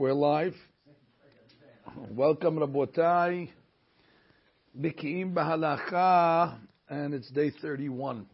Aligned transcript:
We're 0.00 0.14
live. 0.14 0.54
Welcome, 2.08 2.56
Rabotai. 2.56 3.50
Biki'im 4.80 5.34
Bahalacha, 5.34 6.56
and 6.88 7.12
it's 7.12 7.30
day 7.30 7.50
31. 7.60 8.24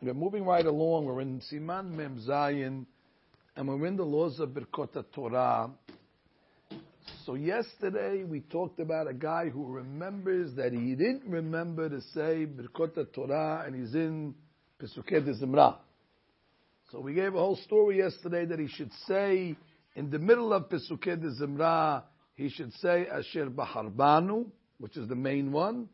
We're 0.00 0.14
moving 0.14 0.44
right 0.44 0.64
along. 0.64 1.06
We're 1.06 1.22
in 1.22 1.42
Siman 1.52 1.90
Mem 1.90 2.24
Zayin, 2.24 2.86
and 3.56 3.66
we're 3.66 3.84
in 3.84 3.96
the 3.96 4.04
laws 4.04 4.38
of 4.38 4.50
Birkot 4.50 5.04
Torah. 5.12 5.70
So 7.26 7.34
yesterday 7.34 8.22
we 8.22 8.38
talked 8.38 8.78
about 8.78 9.10
a 9.10 9.14
guy 9.14 9.48
who 9.48 9.66
remembers 9.66 10.54
that 10.54 10.72
he 10.72 10.94
didn't 10.94 11.24
remember 11.26 11.88
to 11.88 12.00
say 12.14 12.46
Birkot 12.46 13.12
Torah, 13.12 13.64
and 13.66 13.74
he's 13.74 13.96
in 13.96 14.36
Pesukei 14.80 15.24
de 15.24 15.34
Zimra. 15.34 15.78
So 16.92 17.00
we 17.00 17.12
gave 17.12 17.34
a 17.34 17.38
whole 17.38 17.56
story 17.56 17.98
yesterday 17.98 18.44
that 18.44 18.60
he 18.60 18.68
should 18.68 18.92
say 19.08 19.56
in 19.96 20.10
the 20.10 20.18
middle 20.18 20.52
of 20.52 20.68
Pesukei 20.68 21.20
de 21.20 21.30
Zimra, 21.30 22.02
he 22.34 22.48
should 22.48 22.72
say 22.74 23.06
Asher 23.06 23.48
Baharbanu, 23.48 24.46
which 24.78 24.96
is 24.96 25.08
the 25.08 25.14
main 25.14 25.52
one. 25.52 25.88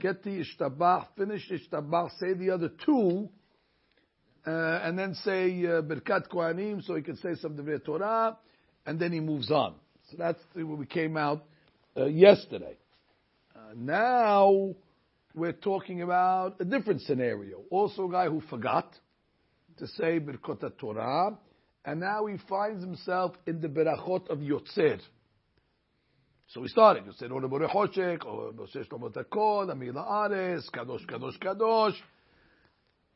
Get 0.00 0.22
the 0.22 0.44
Ishtabach, 0.44 1.06
finish 1.16 1.50
Ishtabach, 1.50 2.10
say 2.18 2.34
the 2.34 2.50
other 2.50 2.70
two, 2.84 3.28
uh, 4.46 4.50
and 4.50 4.98
then 4.98 5.14
say 5.14 5.48
uh, 5.64 5.80
Birkat 5.82 6.28
Kohanim, 6.28 6.84
so 6.84 6.96
he 6.96 7.02
can 7.02 7.16
say 7.16 7.34
some 7.36 7.56
Devrei 7.56 7.82
Torah, 7.82 8.36
and 8.84 9.00
then 9.00 9.12
he 9.12 9.20
moves 9.20 9.50
on. 9.50 9.74
So 10.10 10.16
that's 10.18 10.40
what 10.54 10.78
we 10.78 10.84
came 10.84 11.16
out 11.16 11.44
uh, 11.96 12.06
yesterday. 12.06 12.76
Uh, 13.56 13.60
now 13.74 14.74
we're 15.34 15.52
talking 15.52 16.02
about 16.02 16.56
a 16.60 16.64
different 16.64 17.00
scenario. 17.02 17.62
Also, 17.70 18.08
a 18.08 18.12
guy 18.12 18.28
who 18.28 18.42
forgot 18.50 18.92
to 19.78 19.86
say 19.86 20.20
Birkot 20.20 20.76
Torah, 20.78 21.38
and 21.84 22.00
now 22.00 22.26
he 22.26 22.36
finds 22.48 22.82
himself 22.82 23.34
in 23.46 23.60
the 23.60 23.68
berachot 23.68 24.28
of 24.30 24.38
Yotzer. 24.38 25.00
So 26.48 26.60
we 26.60 26.68
started. 26.68 27.04
Yotzer 27.04 27.30
Ore 27.30 27.48
Bore 27.48 27.68
Choshek, 27.68 28.24
or 28.24 28.52
Moshe 28.52 28.86
Shlomo 28.88 29.96
Ares, 29.96 30.68
Kadosh, 30.74 31.06
Kadosh, 31.06 31.38
Kadosh. 31.38 31.96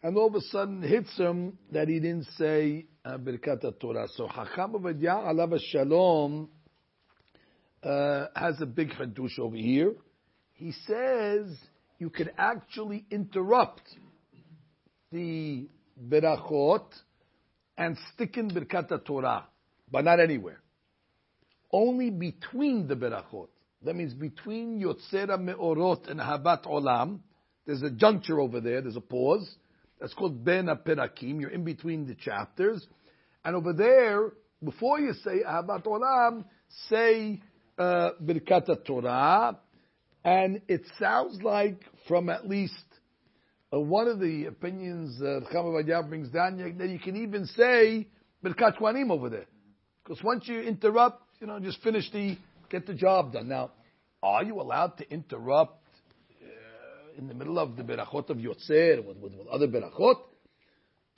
And 0.03 0.17
all 0.17 0.29
of 0.29 0.35
a 0.35 0.41
sudden 0.43 0.83
hits 0.83 1.17
him 1.17 1.59
that 1.73 1.89
he 1.89 1.99
didn't 1.99 2.27
say 2.37 2.87
uh, 3.05 3.19
Birkat 3.19 3.81
Torah. 3.81 4.07
So 4.15 4.29
Hacham 4.29 4.75
Ovadia 4.75 5.25
Alav 5.25 5.59
Shalom 5.73 6.49
uh, 7.83 8.27
has 8.37 8.61
a 8.61 8.67
big 8.67 8.91
hadush 8.91 9.39
over 9.39 9.57
here. 9.57 9.95
He 10.53 10.73
says 10.87 11.57
you 11.99 12.11
can 12.11 12.31
actually 12.37 13.07
interrupt 13.11 13.83
the 15.11 15.69
berachot 16.09 16.87
and 17.79 17.97
stick 18.13 18.37
in 18.37 18.51
Birkat 18.51 19.05
Torah, 19.07 19.47
but 19.91 20.05
not 20.05 20.19
anywhere. 20.19 20.61
Only 21.73 22.11
between 22.11 22.89
the 22.89 22.97
berachot. 22.97 23.49
That 23.85 23.95
means 23.95 24.13
between 24.13 24.81
Yotzera 24.83 25.41
Me'orot 25.41 26.09
and 26.09 26.19
Habat 26.19 26.65
Olam, 26.65 27.21
there's 27.65 27.83
a 27.83 27.91
juncture 27.91 28.41
over 28.41 28.61
there, 28.61 28.81
there's 28.83 28.97
a 28.97 29.01
pause. 29.01 29.49
That's 30.01 30.15
called 30.15 30.45
Ben 30.45 30.67
Perakim. 30.67 31.41
You're 31.41 31.51
in 31.51 31.65
between 31.65 32.07
the 32.07 32.15
chapters. 32.15 32.85
And 33.45 33.55
over 33.55 33.73
there, 33.73 34.33
before 34.65 34.99
you 34.99 35.13
say 35.13 35.43
Habat 35.47 35.85
Olam, 35.85 36.45
say 36.89 37.41
uh, 37.79 38.11
Birkat 38.23 38.85
Torah. 38.85 39.59
And 40.25 40.63
it 40.67 40.83
sounds 40.99 41.43
like 41.43 41.85
from 42.09 42.29
at 42.29 42.49
least 42.49 42.75
uh, 43.73 43.81
one 43.81 44.09
of 44.09 44.19
the 44.19 44.47
opinions 44.47 45.21
uh, 45.21 45.41
Chama 45.53 46.09
brings 46.09 46.29
down 46.31 46.57
that 46.79 46.89
you 46.89 46.99
can 46.99 47.17
even 47.17 47.47
say 47.47 48.07
Birkat 48.45 48.81
over 49.11 49.29
there. 49.29 49.47
Because 50.03 50.23
once 50.25 50.49
you 50.49 50.61
interrupt, 50.61 51.23
you 51.41 51.47
know, 51.47 51.61
just 51.61 51.83
finish 51.83 52.11
the, 52.13 52.39
get 52.71 52.87
the 52.87 52.95
job 52.95 53.33
done. 53.33 53.49
Now, 53.49 53.73
are 54.23 54.43
you 54.43 54.61
allowed 54.61 54.97
to 54.99 55.11
interrupt 55.11 55.85
uh, 56.43 57.19
in 57.19 57.29
the 57.29 57.35
middle 57.35 57.59
of 57.59 57.77
the 57.77 57.83
Berachot 57.83 58.31
of 58.31 58.39
Yotzer 58.39 59.05
with, 59.05 59.19
with, 59.19 59.35
with 59.35 59.47
other 59.49 59.69
Berachot? 59.69 60.17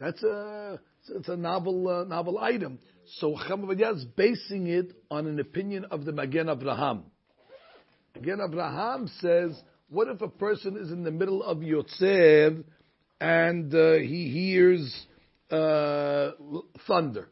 That's 0.00 0.22
a, 0.24 0.80
it's 1.14 1.28
a 1.28 1.36
novel, 1.36 1.88
uh, 1.88 2.04
novel 2.04 2.38
item. 2.38 2.80
So 3.18 3.36
Chama 3.36 3.94
is 3.94 4.04
basing 4.04 4.66
it 4.66 4.92
on 5.10 5.26
an 5.26 5.38
opinion 5.38 5.84
of 5.84 6.04
the 6.04 6.12
Magen 6.12 6.48
Abraham. 6.48 7.04
Magen 8.16 8.40
Abraham 8.44 9.08
says 9.20 9.60
what 9.90 10.08
if 10.08 10.22
a 10.22 10.28
person 10.28 10.76
is 10.76 10.90
in 10.92 11.02
the 11.02 11.10
middle 11.10 11.42
of 11.42 11.58
Yotzer 11.58 12.62
and 13.20 13.74
uh, 13.74 13.94
he 13.94 14.30
hears 14.30 15.06
uh, 15.50 16.30
thunder? 16.86 17.28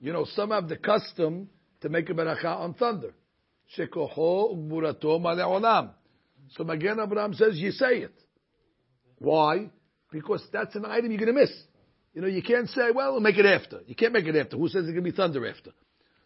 You 0.00 0.12
know, 0.12 0.24
some 0.24 0.50
have 0.50 0.68
the 0.68 0.76
custom 0.76 1.50
to 1.80 1.88
make 1.88 2.08
a 2.08 2.14
beracha 2.14 2.44
on 2.44 2.74
thunder. 2.74 3.14
So 3.76 3.84
Magen 6.64 6.98
Abraham 7.00 7.34
says 7.34 7.58
you 7.58 7.72
say 7.72 7.98
it. 7.98 8.14
Why? 9.18 9.70
Because 10.10 10.42
that's 10.52 10.74
an 10.76 10.84
item 10.84 11.10
you're 11.10 11.18
going 11.20 11.34
to 11.34 11.40
miss. 11.40 11.52
You 12.14 12.22
know, 12.22 12.28
you 12.28 12.42
can't 12.42 12.68
say, 12.68 12.90
well, 12.94 13.12
we'll 13.12 13.20
make 13.20 13.38
it 13.38 13.46
after. 13.46 13.80
You 13.86 13.94
can't 13.94 14.12
make 14.12 14.26
it 14.26 14.34
after. 14.34 14.56
Who 14.56 14.68
says 14.68 14.84
it's 14.84 14.92
going 14.92 15.04
to 15.04 15.10
be 15.10 15.16
thunder 15.16 15.46
after? 15.46 15.70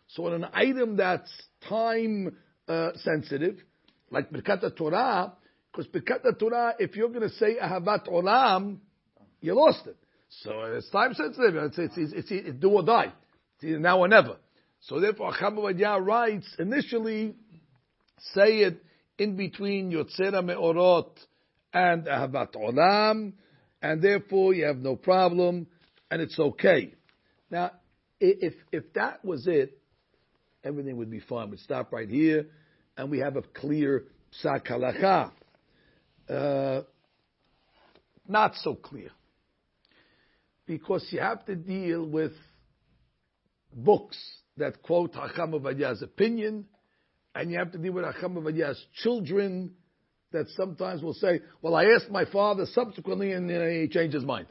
So 0.08 0.26
on 0.26 0.34
an 0.34 0.46
item 0.52 0.96
that's 0.96 1.30
time 1.68 2.36
uh, 2.68 2.90
sensitive, 2.96 3.56
like 4.14 4.30
Birkat 4.30 4.76
Torah, 4.76 5.32
because 5.70 5.88
Birkat 5.88 6.38
Torah, 6.38 6.74
if 6.78 6.96
you're 6.96 7.08
going 7.08 7.28
to 7.28 7.34
say 7.34 7.56
Ahavat 7.62 8.08
Olam, 8.08 8.78
you 9.40 9.54
lost 9.54 9.86
it. 9.86 9.96
So 10.42 10.52
it's 10.62 10.88
time 10.90 11.14
sensitive. 11.14 11.56
It's, 11.56 11.78
it's, 11.78 12.12
it's, 12.12 12.30
it's, 12.30 12.58
do 12.58 12.70
or 12.70 12.84
die. 12.84 13.12
It's 13.56 13.64
either 13.64 13.78
now 13.80 13.98
or 13.98 14.08
never. 14.08 14.36
So 14.80 15.00
therefore, 15.00 15.32
Chama 15.32 16.06
writes, 16.06 16.46
initially, 16.58 17.34
say 18.34 18.60
it 18.60 18.82
in 19.18 19.36
between 19.36 19.90
Yotzera 19.90 20.44
Me'orot 20.44 21.10
and 21.72 22.04
Ahavat 22.06 22.54
Olam, 22.54 23.32
and 23.82 24.02
therefore 24.02 24.54
you 24.54 24.66
have 24.66 24.78
no 24.78 24.96
problem, 24.96 25.66
and 26.10 26.22
it's 26.22 26.38
okay. 26.38 26.94
Now, 27.50 27.72
if, 28.20 28.54
if 28.72 28.92
that 28.94 29.24
was 29.24 29.46
it, 29.46 29.76
everything 30.62 30.96
would 30.98 31.10
be 31.10 31.20
fine. 31.20 31.50
We'd 31.50 31.60
stop 31.60 31.92
right 31.92 32.08
here 32.08 32.46
and 32.96 33.10
we 33.10 33.18
have 33.18 33.36
a 33.36 33.42
clear 33.42 34.04
psak 34.42 34.66
halacha. 34.66 35.30
Uh, 36.28 36.82
not 38.26 38.54
so 38.56 38.74
clear. 38.74 39.10
Because 40.66 41.06
you 41.10 41.20
have 41.20 41.44
to 41.46 41.54
deal 41.54 42.06
with 42.06 42.32
books 43.72 44.16
that 44.56 44.82
quote 44.82 45.14
Hacham 45.14 45.52
Ovadiah's 45.52 46.02
opinion, 46.02 46.66
and 47.34 47.50
you 47.50 47.58
have 47.58 47.72
to 47.72 47.78
deal 47.78 47.92
with 47.92 48.04
Hacham 48.04 48.36
Ovadiah's 48.36 48.82
children 49.02 49.72
that 50.32 50.48
sometimes 50.56 51.02
will 51.02 51.14
say, 51.14 51.40
well, 51.62 51.74
I 51.74 51.84
asked 51.84 52.10
my 52.10 52.24
father 52.24 52.66
subsequently 52.72 53.32
and 53.32 53.50
he 53.50 53.88
changed 53.88 54.14
his 54.14 54.24
mind. 54.24 54.46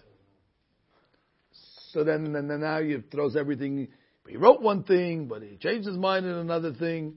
So 1.91 2.03
then, 2.03 2.31
then 2.31 2.47
now 2.47 2.81
he 2.81 2.97
throws 3.11 3.35
everything. 3.35 3.87
He 4.27 4.37
wrote 4.37 4.61
one 4.61 4.83
thing, 4.83 5.27
but 5.27 5.41
he 5.41 5.57
changed 5.57 5.87
his 5.87 5.97
mind 5.97 6.25
in 6.25 6.33
another 6.33 6.73
thing. 6.73 7.15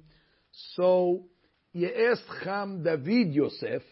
So 0.74 1.24
you 1.72 1.88
asked 1.88 2.24
Cham 2.42 2.82
David 2.82 3.34
Yosef 3.34 3.82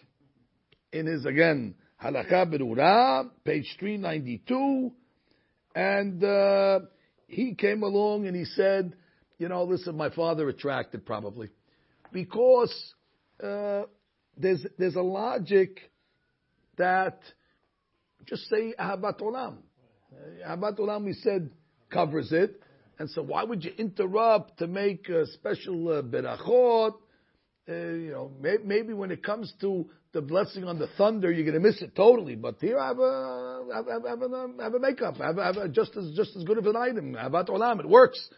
in 0.93 1.07
his 1.07 1.25
again 1.27 1.75
Halacha 2.03 2.47
Berura, 2.47 3.29
page 3.45 3.77
392, 3.79 4.93
and 5.75 6.25
uh, 6.25 6.81
he 7.27 7.55
came 7.55 7.83
along 7.83 8.27
and 8.27 8.37
he 8.37 8.45
said, 8.45 8.95
you 9.39 9.49
know, 9.49 9.65
listen, 9.65 9.97
my 9.97 10.11
father 10.11 10.49
attracted 10.49 11.05
probably 11.05 11.51
because 12.13 12.95
uh, 13.43 13.83
there's 14.37 14.65
there's 14.79 14.95
a 14.95 15.03
logic 15.03 15.81
that 16.79 17.21
just 18.27 18.49
say 18.49 18.75
Ahabat 18.79 19.21
Olam. 19.21 19.57
Ahabat 20.47 20.79
Olam, 20.79 21.05
we 21.05 21.13
said, 21.15 21.51
covers 21.91 22.33
it. 22.33 22.61
And 22.99 23.11
so 23.11 23.23
why 23.23 23.45
would 23.45 23.65
you 23.65 23.73
interrupt 23.77 24.59
to 24.59 24.67
make 24.67 25.09
a 25.09 25.27
special 25.27 25.89
uh, 25.89 26.03
berachot? 26.03 26.95
Uh, 27.69 27.73
you 27.73 28.13
know, 28.13 28.31
may, 28.41 28.57
maybe 28.63 28.93
when 28.93 29.11
it 29.11 29.23
comes 29.23 29.53
to 29.61 29.87
the 30.13 30.21
blessing 30.21 30.65
on 30.65 30.79
the 30.79 30.87
thunder, 30.97 31.33
you're 31.33 31.45
going 31.45 31.61
to 31.61 31.67
miss 31.67 31.83
it 31.83 31.97
totally. 31.97 32.37
But 32.37 32.57
here, 32.61 32.79
I 32.79 32.89
have 32.89 32.99
a, 32.99 33.65
have, 33.75 33.87
have, 33.87 34.05
have, 34.07 34.23
a, 34.23 34.63
have 34.63 34.75
a 34.75 34.79
makeup. 34.79 35.17
Have, 35.17 35.37
have 35.39 35.57
a, 35.57 35.69
just 35.69 35.97
as 35.97 36.13
just 36.15 36.37
as 36.37 36.45
good 36.45 36.59
of 36.59 36.67
an 36.67 36.77
item. 36.77 37.15
Abat 37.15 37.49
olam, 37.49 37.81
it 37.81 37.89
works. 37.89 38.29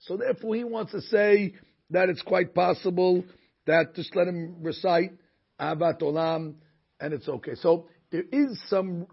So 0.00 0.16
therefore, 0.16 0.54
he 0.54 0.64
wants 0.64 0.92
to 0.92 1.00
say 1.00 1.54
that 1.90 2.08
it's 2.08 2.22
quite 2.22 2.54
possible 2.54 3.24
that 3.66 3.94
just 3.94 4.14
let 4.14 4.28
him 4.28 4.62
recite 4.62 5.12
Abat 5.60 6.00
olam, 6.00 6.54
and 7.00 7.12
it's 7.12 7.28
okay. 7.28 7.54
So 7.56 7.88
there 8.12 8.24
is 8.30 8.60
some 8.68 9.06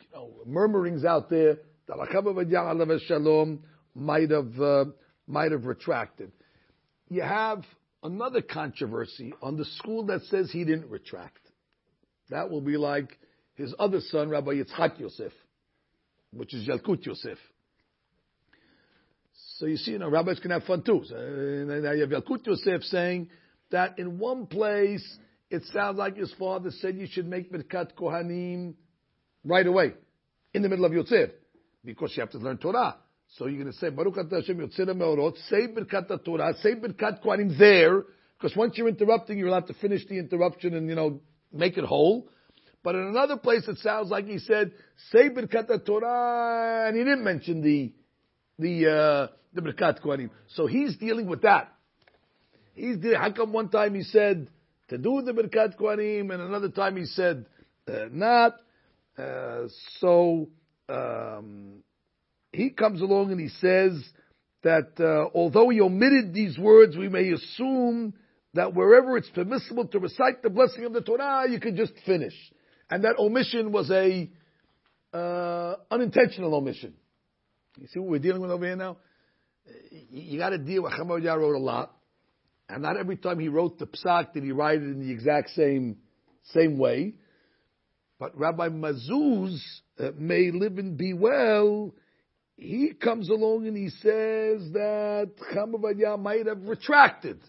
you 0.00 0.06
know, 0.12 0.30
murmurings 0.46 1.04
out 1.04 1.30
there 1.30 1.58
that 1.86 3.00
Shalom 3.06 3.62
might 3.94 4.30
have 4.30 4.60
uh, 4.60 4.84
might 5.26 5.52
have 5.52 5.64
retracted. 5.64 6.32
You 7.08 7.22
have 7.22 7.64
another 8.02 8.42
controversy 8.42 9.32
on 9.42 9.56
the 9.56 9.64
school 9.64 10.06
that 10.06 10.22
says 10.24 10.50
he 10.50 10.64
didn't 10.64 10.90
retract. 10.90 11.38
That 12.30 12.50
will 12.50 12.60
be 12.60 12.76
like 12.76 13.18
his 13.54 13.74
other 13.78 14.00
son, 14.00 14.28
Rabbi 14.28 14.52
Yitzchak 14.54 14.98
Yosef, 14.98 15.32
which 16.32 16.54
is 16.54 16.66
Yalkut 16.66 17.04
Yosef. 17.04 17.38
So 19.58 19.66
you 19.66 19.76
see, 19.76 19.92
you 19.92 19.98
know, 19.98 20.08
rabbis 20.08 20.40
can 20.40 20.50
have 20.50 20.64
fun 20.64 20.82
too. 20.82 21.02
So, 21.06 21.14
now 21.14 21.92
you 21.92 22.00
have 22.00 22.10
Yalkut 22.10 22.46
Yosef 22.46 22.82
saying 22.84 23.28
that 23.70 23.98
in 23.98 24.18
one 24.18 24.46
place 24.46 25.18
it 25.50 25.62
sounds 25.72 25.98
like 25.98 26.16
his 26.16 26.32
father 26.38 26.70
said 26.70 26.96
you 26.96 27.06
should 27.06 27.28
make 27.28 27.52
Birkat 27.52 27.94
Kohanim 27.94 28.74
right 29.44 29.66
away, 29.66 29.92
in 30.52 30.62
the 30.62 30.68
middle 30.68 30.84
of 30.84 30.92
Yotzir, 30.92 31.30
because 31.84 32.12
you 32.16 32.20
have 32.22 32.30
to 32.30 32.38
learn 32.38 32.58
Torah. 32.58 32.96
So 33.36 33.46
you're 33.46 33.60
going 33.60 33.72
to 33.72 33.78
say, 33.78 33.90
Baruch 33.90 34.14
Atah 34.14 34.40
Hashem 34.40 34.58
Yotzir 34.58 34.88
Meorot, 34.90 35.36
say 35.48 35.66
Birkat 35.66 36.24
Torah, 36.24 36.54
say 36.62 36.74
Birkat 36.74 37.22
Kohanim 37.22 37.58
there, 37.58 38.04
because 38.38 38.56
once 38.56 38.78
you're 38.78 38.88
interrupting, 38.88 39.38
you'll 39.38 39.54
have 39.54 39.66
to 39.66 39.74
finish 39.74 40.06
the 40.06 40.18
interruption 40.18 40.74
and, 40.74 40.88
you 40.88 40.94
know, 40.94 41.20
make 41.52 41.76
it 41.76 41.84
whole. 41.84 42.28
But 42.84 42.94
in 42.94 43.02
another 43.02 43.36
place, 43.36 43.66
it 43.66 43.78
sounds 43.78 44.10
like 44.10 44.26
he 44.26 44.38
said, 44.38 44.72
say 45.10 45.30
Birkat 45.30 45.84
Torah, 45.84 46.86
and 46.86 46.96
he 46.96 47.02
didn't 47.02 47.24
mention 47.24 47.62
the, 47.62 47.92
the, 48.58 48.90
uh, 48.90 49.26
the 49.54 49.62
Birkat 49.62 50.00
Kohanim. 50.00 50.30
So 50.48 50.66
he's 50.66 50.96
dealing 50.96 51.26
with 51.26 51.42
that. 51.42 51.72
He's 52.74 52.98
dealing, 52.98 53.18
how 53.18 53.32
come 53.32 53.52
one 53.52 53.68
time 53.68 53.94
he 53.94 54.02
said 54.02 54.48
to 54.90 54.98
do 54.98 55.22
the 55.22 55.32
Birkat 55.32 55.76
Kohanim, 55.76 56.32
and 56.32 56.42
another 56.42 56.68
time 56.68 56.96
he 56.96 57.06
said 57.06 57.46
uh, 57.88 58.06
not? 58.12 58.54
Uh, 59.16 59.68
so, 60.00 60.48
um, 60.88 61.82
he 62.54 62.70
comes 62.70 63.00
along 63.00 63.32
and 63.32 63.40
he 63.40 63.48
says 63.48 64.02
that 64.62 64.92
uh, 64.98 65.36
although 65.36 65.68
he 65.68 65.80
omitted 65.80 66.32
these 66.32 66.58
words, 66.58 66.96
we 66.96 67.08
may 67.08 67.30
assume 67.30 68.14
that 68.54 68.74
wherever 68.74 69.16
it's 69.16 69.28
permissible 69.30 69.86
to 69.88 69.98
recite 69.98 70.42
the 70.42 70.50
blessing 70.50 70.84
of 70.84 70.92
the 70.92 71.00
Torah, 71.00 71.50
you 71.50 71.60
can 71.60 71.76
just 71.76 71.92
finish. 72.06 72.34
And 72.90 73.04
that 73.04 73.16
omission 73.18 73.72
was 73.72 73.90
a 73.90 74.30
uh, 75.12 75.76
unintentional 75.90 76.54
omission. 76.54 76.94
You 77.78 77.88
see 77.88 77.98
what 77.98 78.08
we're 78.08 78.18
dealing 78.20 78.40
with 78.40 78.50
over 78.50 78.64
here 78.64 78.76
now? 78.76 78.98
You 80.10 80.38
got 80.38 80.50
to 80.50 80.58
deal 80.58 80.82
with 80.84 80.92
Chamodia 80.92 81.36
wrote 81.36 81.56
a 81.56 81.58
lot, 81.58 81.96
and 82.68 82.82
not 82.82 82.96
every 82.96 83.16
time 83.16 83.40
he 83.40 83.48
wrote 83.48 83.78
the 83.78 83.86
psak 83.86 84.32
did 84.32 84.44
he 84.44 84.52
write 84.52 84.78
it 84.78 84.84
in 84.84 85.00
the 85.00 85.10
exact 85.10 85.50
same 85.50 85.96
same 86.52 86.78
way. 86.78 87.14
But 88.18 88.38
Rabbi 88.38 88.68
Mazuz 88.68 89.58
uh, 89.98 90.10
may 90.16 90.50
live 90.50 90.78
and 90.78 90.96
be 90.96 91.12
well. 91.14 91.94
He 92.56 92.92
comes 92.92 93.28
along 93.28 93.66
and 93.66 93.76
he 93.76 93.88
says 93.88 94.70
that 94.72 95.32
Chamav 95.52 96.20
might 96.20 96.46
have 96.46 96.62
retracted 96.62 97.40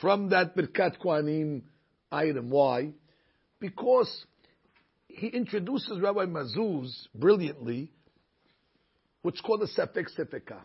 from 0.00 0.30
that 0.30 0.56
Birkat 0.56 0.98
Kohanim 0.98 1.62
item. 2.10 2.50
Why? 2.50 2.92
Because 3.60 4.24
he 5.08 5.26
introduces 5.26 6.00
Rabbi 6.00 6.26
Mazuz 6.26 6.90
brilliantly 7.14 7.92
what's 9.22 9.40
called 9.40 9.62
a 9.62 9.66
Sefek 9.66 10.06
Sefeka. 10.18 10.60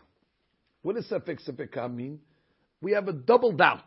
What 0.82 0.96
does 0.96 1.06
Sefek 1.08 1.46
Sefeka 1.46 1.92
mean? 1.92 2.20
We 2.80 2.92
have 2.92 3.08
a 3.08 3.12
double 3.12 3.52
doubt 3.52 3.82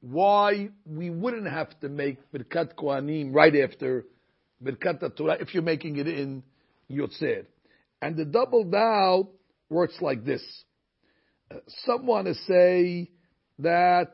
why 0.00 0.70
we 0.84 1.10
wouldn't 1.10 1.48
have 1.48 1.78
to 1.80 1.88
make 1.88 2.18
Birkat 2.32 2.74
Kohanim 2.74 3.34
right 3.34 3.54
after 3.56 4.04
Birkat 4.62 5.16
Torah 5.16 5.36
if 5.40 5.54
you're 5.54 5.62
making 5.62 5.96
it 5.96 6.08
in 6.08 6.42
Yotzer. 6.90 7.46
And 8.02 8.16
the 8.16 8.24
double 8.24 8.64
doubt 8.64 9.28
works 9.70 9.94
like 10.00 10.24
this. 10.24 10.42
Uh, 11.50 11.58
some 11.86 12.04
want 12.04 12.26
to 12.26 12.34
say 12.34 13.10
that 13.60 14.12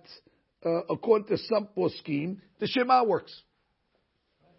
uh, 0.65 0.83
according 0.91 1.29
to 1.29 1.39
some 1.45 1.69
poskim, 1.77 2.37
the 2.61 2.67
Shema 2.67 3.05
works. 3.05 3.35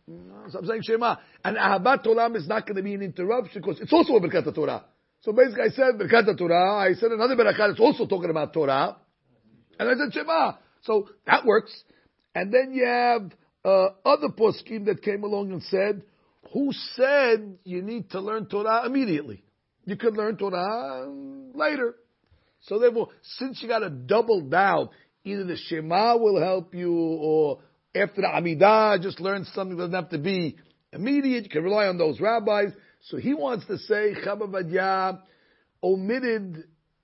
So 0.08 0.58
I'm 0.58 0.66
saying 0.66 0.82
Shema. 0.84 1.18
And 1.46 1.58
Ahabat 1.58 2.06
Olam 2.06 2.36
is 2.36 2.48
not 2.48 2.66
going 2.66 2.78
to 2.78 2.82
be 2.84 2.96
an 2.96 3.04
interruption 3.04 3.62
because 3.62 3.80
it's 3.80 3.94
also 3.94 4.14
a 4.14 4.20
Birkat 4.20 4.54
Torah. 4.56 4.84
So 5.22 5.32
basically 5.32 5.66
I 5.66 5.70
said 5.70 6.00
Birkat 6.00 6.36
Torah, 6.36 6.78
I 6.78 6.94
said 6.94 7.12
another 7.12 7.36
Berakat 7.36 7.70
that's 7.70 7.80
also 7.80 8.08
talking 8.08 8.32
about 8.32 8.52
Torah, 8.52 8.98
and 9.78 9.90
I 9.90 9.94
said 9.94 10.12
Shema. 10.12 10.54
So 10.82 11.08
that 11.28 11.46
works. 11.46 11.72
And 12.34 12.52
then 12.52 12.72
you 12.74 12.86
have 12.86 13.32
uh, 13.64 13.90
other 14.04 14.30
poskim 14.30 14.86
that 14.86 15.04
came 15.04 15.24
along 15.24 15.52
and 15.52 15.62
said, 15.64 16.02
who 16.54 16.72
said 16.96 17.58
you 17.64 17.82
need 17.82 18.12
to 18.12 18.22
learn 18.22 18.48
Torah 18.48 18.86
immediately? 18.86 19.44
You 19.86 19.96
could 19.96 20.16
learn 20.18 20.38
Torah 20.38 21.08
later. 21.54 21.96
So 22.62 22.80
therefore, 22.80 23.10
since 23.38 23.62
you 23.62 23.68
got 23.68 23.84
a 23.84 23.90
double 23.90 24.42
doubt, 24.42 24.92
either 25.24 25.44
the 25.44 25.56
Shema 25.56 26.18
will 26.18 26.40
help 26.40 26.74
you, 26.76 26.94
or 26.94 27.60
after 27.96 28.22
the 28.22 28.28
Amidah, 28.28 29.02
just 29.02 29.20
learn 29.20 29.46
something 29.46 29.78
that 29.78 29.84
doesn't 29.84 29.96
have 29.96 30.10
to 30.10 30.18
be 30.18 30.58
immediate. 30.92 31.46
You 31.46 31.50
can 31.50 31.64
rely 31.64 31.88
on 31.88 31.98
those 31.98 32.20
rabbis. 32.20 32.72
So 33.04 33.18
he 33.18 33.34
wants 33.34 33.66
to 33.68 33.78
say 33.78 34.14
Chabad 34.26 35.20
omitted 35.82 36.58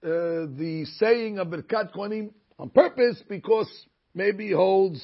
uh, 0.03 0.09
the 0.57 0.85
saying 0.97 1.39
of 1.39 1.47
Birkat 1.47 1.93
Kohanim 1.95 2.31
on 2.59 2.69
purpose 2.69 3.21
because 3.27 3.69
maybe 4.13 4.47
he 4.47 4.53
holds 4.53 5.01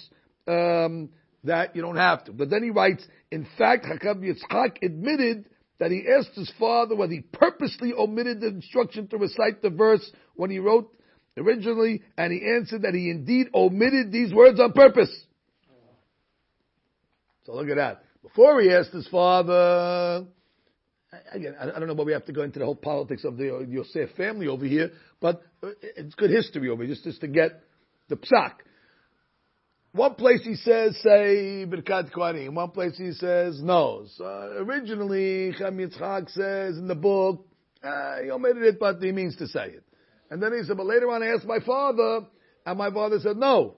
um, 0.48 1.10
that 1.44 1.76
you 1.76 1.82
don't 1.82 1.98
have 1.98 2.26
to. 2.26 2.34
But 2.34 2.50
then 2.50 2.64
he 2.64 2.70
writes, 2.70 3.04
in 3.32 3.48
fact, 3.58 3.86
Hakam 3.86 4.22
Yitzchak 4.22 4.84
admitted 4.84 5.46
that 5.80 5.90
he 5.90 6.04
asked 6.08 6.36
his 6.36 6.52
father 6.60 6.96
whether 6.96 7.14
he 7.14 7.22
purposely 7.22 7.94
omitted 7.98 8.42
the 8.42 8.48
instruction 8.48 9.08
to 9.08 9.18
recite 9.18 9.62
the 9.62 9.70
verse 9.70 10.08
when 10.36 10.52
he 10.52 10.60
wrote 10.60 10.94
originally, 11.38 12.04
and 12.18 12.34
he 12.34 12.46
answered 12.46 12.82
that 12.84 12.94
he 12.94 13.10
indeed 13.10 13.48
omitted 13.54 14.12
these 14.12 14.34
words 14.34 14.60
on 14.60 14.74
purpose. 14.74 15.12
So 17.46 17.56
look 17.56 17.70
at 17.70 17.78
that. 17.78 18.04
Before 18.22 18.62
he 18.62 18.72
asked 18.72 18.92
his 18.92 19.08
father, 19.08 20.28
again, 21.32 21.56
I 21.60 21.80
don't 21.80 21.88
know 21.88 21.94
why 21.94 22.04
we 22.04 22.14
have 22.14 22.26
to 22.26 22.34
go 22.34 22.44
into 22.44 22.60
the 22.60 22.66
whole 22.66 22.76
politics 22.76 23.24
of 23.24 23.38
the 23.38 23.66
Yosef 23.68 24.16
family 24.16 24.48
over 24.48 24.66
here, 24.66 24.92
but 25.20 25.42
it's 25.82 26.14
good 26.16 26.30
history 26.30 26.70
over 26.70 26.84
here, 26.84 26.94
just, 26.94 27.06
just 27.06 27.22
to 27.22 27.28
get 27.28 27.64
the 28.10 28.18
psak. 28.18 28.52
One 29.94 30.16
place 30.16 30.40
he 30.44 30.56
says, 30.56 30.98
say, 31.04 31.66
Birkat 31.68 32.14
Kohanim. 32.14 32.54
One 32.54 32.72
place 32.72 32.98
he 32.98 33.12
says, 33.12 33.62
no. 33.62 34.06
So 34.16 34.24
originally, 34.60 35.52
Chaim 35.52 35.78
Yitzchak 35.78 36.30
says 36.32 36.78
in 36.78 36.88
the 36.88 36.96
book, 36.96 37.46
uh, 37.84 38.22
he 38.24 38.32
omitted 38.32 38.64
it, 38.64 38.80
but 38.80 39.02
he 39.02 39.12
means 39.12 39.36
to 39.38 39.48
say 39.48 39.66
it. 39.66 39.84
And 40.30 40.42
then 40.42 40.54
he 40.58 40.64
said, 40.64 40.78
but 40.78 40.86
later 40.86 41.12
on 41.12 41.22
I 41.22 41.28
asked 41.28 41.46
my 41.46 41.60
father, 41.60 42.26
and 42.66 42.78
my 42.78 42.90
father 42.90 43.20
said, 43.20 43.36
no, 43.36 43.76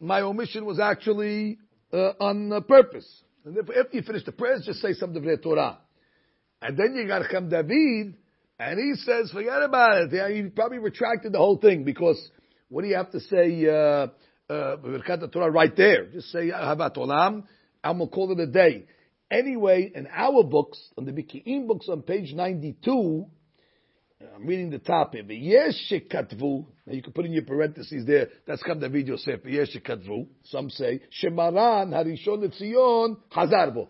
my 0.00 0.22
omission 0.22 0.64
was 0.64 0.80
actually 0.80 1.58
uh, 1.92 2.12
on 2.20 2.64
purpose. 2.66 3.06
And 3.44 3.58
if, 3.58 3.68
after 3.68 3.96
you 3.96 4.02
finish 4.02 4.24
the 4.24 4.32
prayers, 4.32 4.62
just 4.64 4.80
say 4.80 4.94
some 4.94 5.12
Divrei 5.12 5.42
Torah. 5.42 5.78
And 6.62 6.74
then 6.76 6.94
you 6.94 7.06
got 7.06 7.28
Cham 7.30 7.50
David, 7.50 8.14
and 8.58 8.78
he 8.78 8.94
says, 8.94 9.30
forget 9.30 9.62
about 9.62 10.04
it. 10.04 10.10
Yeah, 10.12 10.30
he 10.30 10.44
probably 10.48 10.78
retracted 10.78 11.32
the 11.32 11.38
whole 11.38 11.58
thing 11.58 11.84
because 11.84 12.18
what 12.70 12.82
do 12.82 12.88
you 12.88 12.96
have 12.96 13.10
to 13.10 13.20
say, 13.20 13.66
uh, 14.50 14.76
Birkat 14.78 15.30
Torah 15.30 15.48
right 15.48 15.76
there. 15.76 16.06
Just 16.06 16.32
say 16.32 16.50
Havat 16.50 16.96
Olam. 16.96 17.44
I'm 17.84 17.98
gonna 17.98 18.10
call 18.10 18.32
it 18.32 18.40
a 18.40 18.48
day. 18.48 18.84
Anyway, 19.30 19.92
in 19.94 20.08
our 20.08 20.42
books, 20.42 20.76
on 20.98 21.04
the 21.04 21.12
Biki'im 21.12 21.68
books 21.68 21.88
on 21.88 22.02
page 22.02 22.34
92, 22.34 23.26
I'm 24.34 24.44
reading 24.44 24.70
the 24.70 24.80
top 24.80 25.14
here. 25.14 25.22
Yeshikatvu. 25.22 26.66
Now 26.84 26.92
you 26.92 27.00
can 27.00 27.12
put 27.12 27.26
in 27.26 27.32
your 27.32 27.44
parentheses 27.44 28.04
there. 28.04 28.26
That's 28.44 28.60
come 28.64 28.80
the 28.80 28.88
video 28.88 29.16
say 29.18 29.36
for 29.36 29.48
Yeshikatvu. 29.48 30.26
Some 30.46 30.68
say 30.68 31.02
Shemaran 31.22 31.90
Harishon 31.90 32.50
Etzion 32.50 33.18
Hazarbo. 33.30 33.88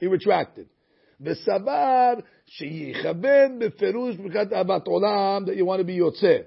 He 0.00 0.08
retracted. 0.08 0.66
Vesabar 1.22 2.24
sheyichaben 2.60 3.62
beferush 3.62 4.18
b'kat 4.18 4.50
abat 4.50 4.84
olam 4.88 5.46
that 5.46 5.54
you 5.54 5.64
want 5.64 5.78
to 5.78 5.84
be 5.84 5.96
yotze. 5.96 6.44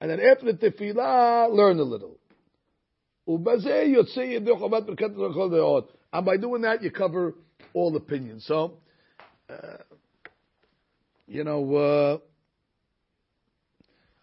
And 0.00 0.10
then 0.10 0.18
after 0.18 0.52
the 0.52 0.54
tefillah, 0.54 1.48
learn 1.54 1.78
a 1.78 1.84
little. 1.84 2.18
And 6.12 6.26
by 6.26 6.36
doing 6.36 6.62
that, 6.62 6.82
you 6.82 6.90
cover 6.90 7.34
all 7.74 7.96
opinions. 7.96 8.44
So, 8.46 8.74
uh, 9.48 9.78
you 11.26 11.44
know, 11.44 11.74
uh, 11.74 12.18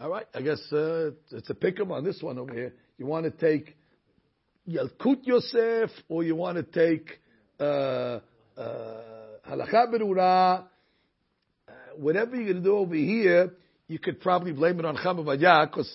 all 0.01 0.09
right, 0.09 0.27
I 0.33 0.41
guess 0.41 0.61
uh, 0.71 1.11
it's 1.31 1.49
a 1.49 1.53
pick'em 1.53 1.91
on 1.91 2.03
this 2.03 2.21
one 2.21 2.37
over 2.37 2.53
here. 2.53 2.73
You 2.97 3.05
want 3.05 3.25
to 3.25 3.31
take 3.31 3.75
Yalkut 4.67 5.21
Yosef, 5.23 5.89
or 6.07 6.23
you 6.23 6.35
want 6.35 6.57
to 6.57 6.63
take 6.63 7.19
uh, 7.59 8.19
uh, 8.57 9.01
berura, 9.47 10.63
uh, 11.67 11.71
whatever 11.97 12.35
you're 12.35 12.45
going 12.45 12.57
to 12.57 12.63
do 12.63 12.77
over 12.77 12.95
here, 12.95 13.53
you 13.87 13.99
could 13.99 14.21
probably 14.21 14.51
blame 14.51 14.79
it 14.79 14.85
on 14.85 14.95
Chamavadya 14.95 15.69
because 15.69 15.91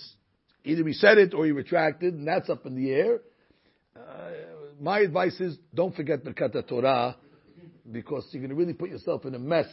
either 0.64 0.86
he 0.86 0.92
said 0.92 1.18
it 1.18 1.34
or 1.34 1.44
he 1.44 1.52
retracted, 1.52 2.14
and 2.14 2.26
that's 2.26 2.48
up 2.50 2.66
in 2.66 2.74
the 2.74 2.90
air. 2.90 3.20
Uh, 3.96 4.30
my 4.80 5.00
advice 5.00 5.38
is 5.40 5.56
don't 5.74 5.94
forget 5.94 6.24
Birkat 6.24 6.68
Torah 6.68 7.16
because 7.90 8.26
you're 8.32 8.40
going 8.40 8.50
to 8.50 8.56
really 8.56 8.72
put 8.72 8.90
yourself 8.90 9.24
in 9.24 9.34
a 9.34 9.38
mess 9.38 9.68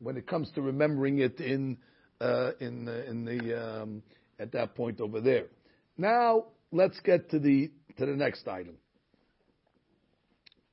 when 0.00 0.16
it 0.16 0.26
comes 0.26 0.50
to 0.54 0.62
remembering 0.62 1.18
it 1.18 1.40
in 1.40 1.78
uh, 2.20 2.52
in 2.60 2.88
in 2.88 3.24
the 3.24 3.82
um, 3.82 4.02
at 4.38 4.52
that 4.52 4.74
point 4.74 5.00
over 5.00 5.20
there. 5.20 5.46
Now 5.96 6.46
let's 6.72 6.98
get 7.00 7.30
to 7.30 7.38
the 7.38 7.70
to 7.98 8.06
the 8.06 8.12
next 8.12 8.48
item. 8.48 8.76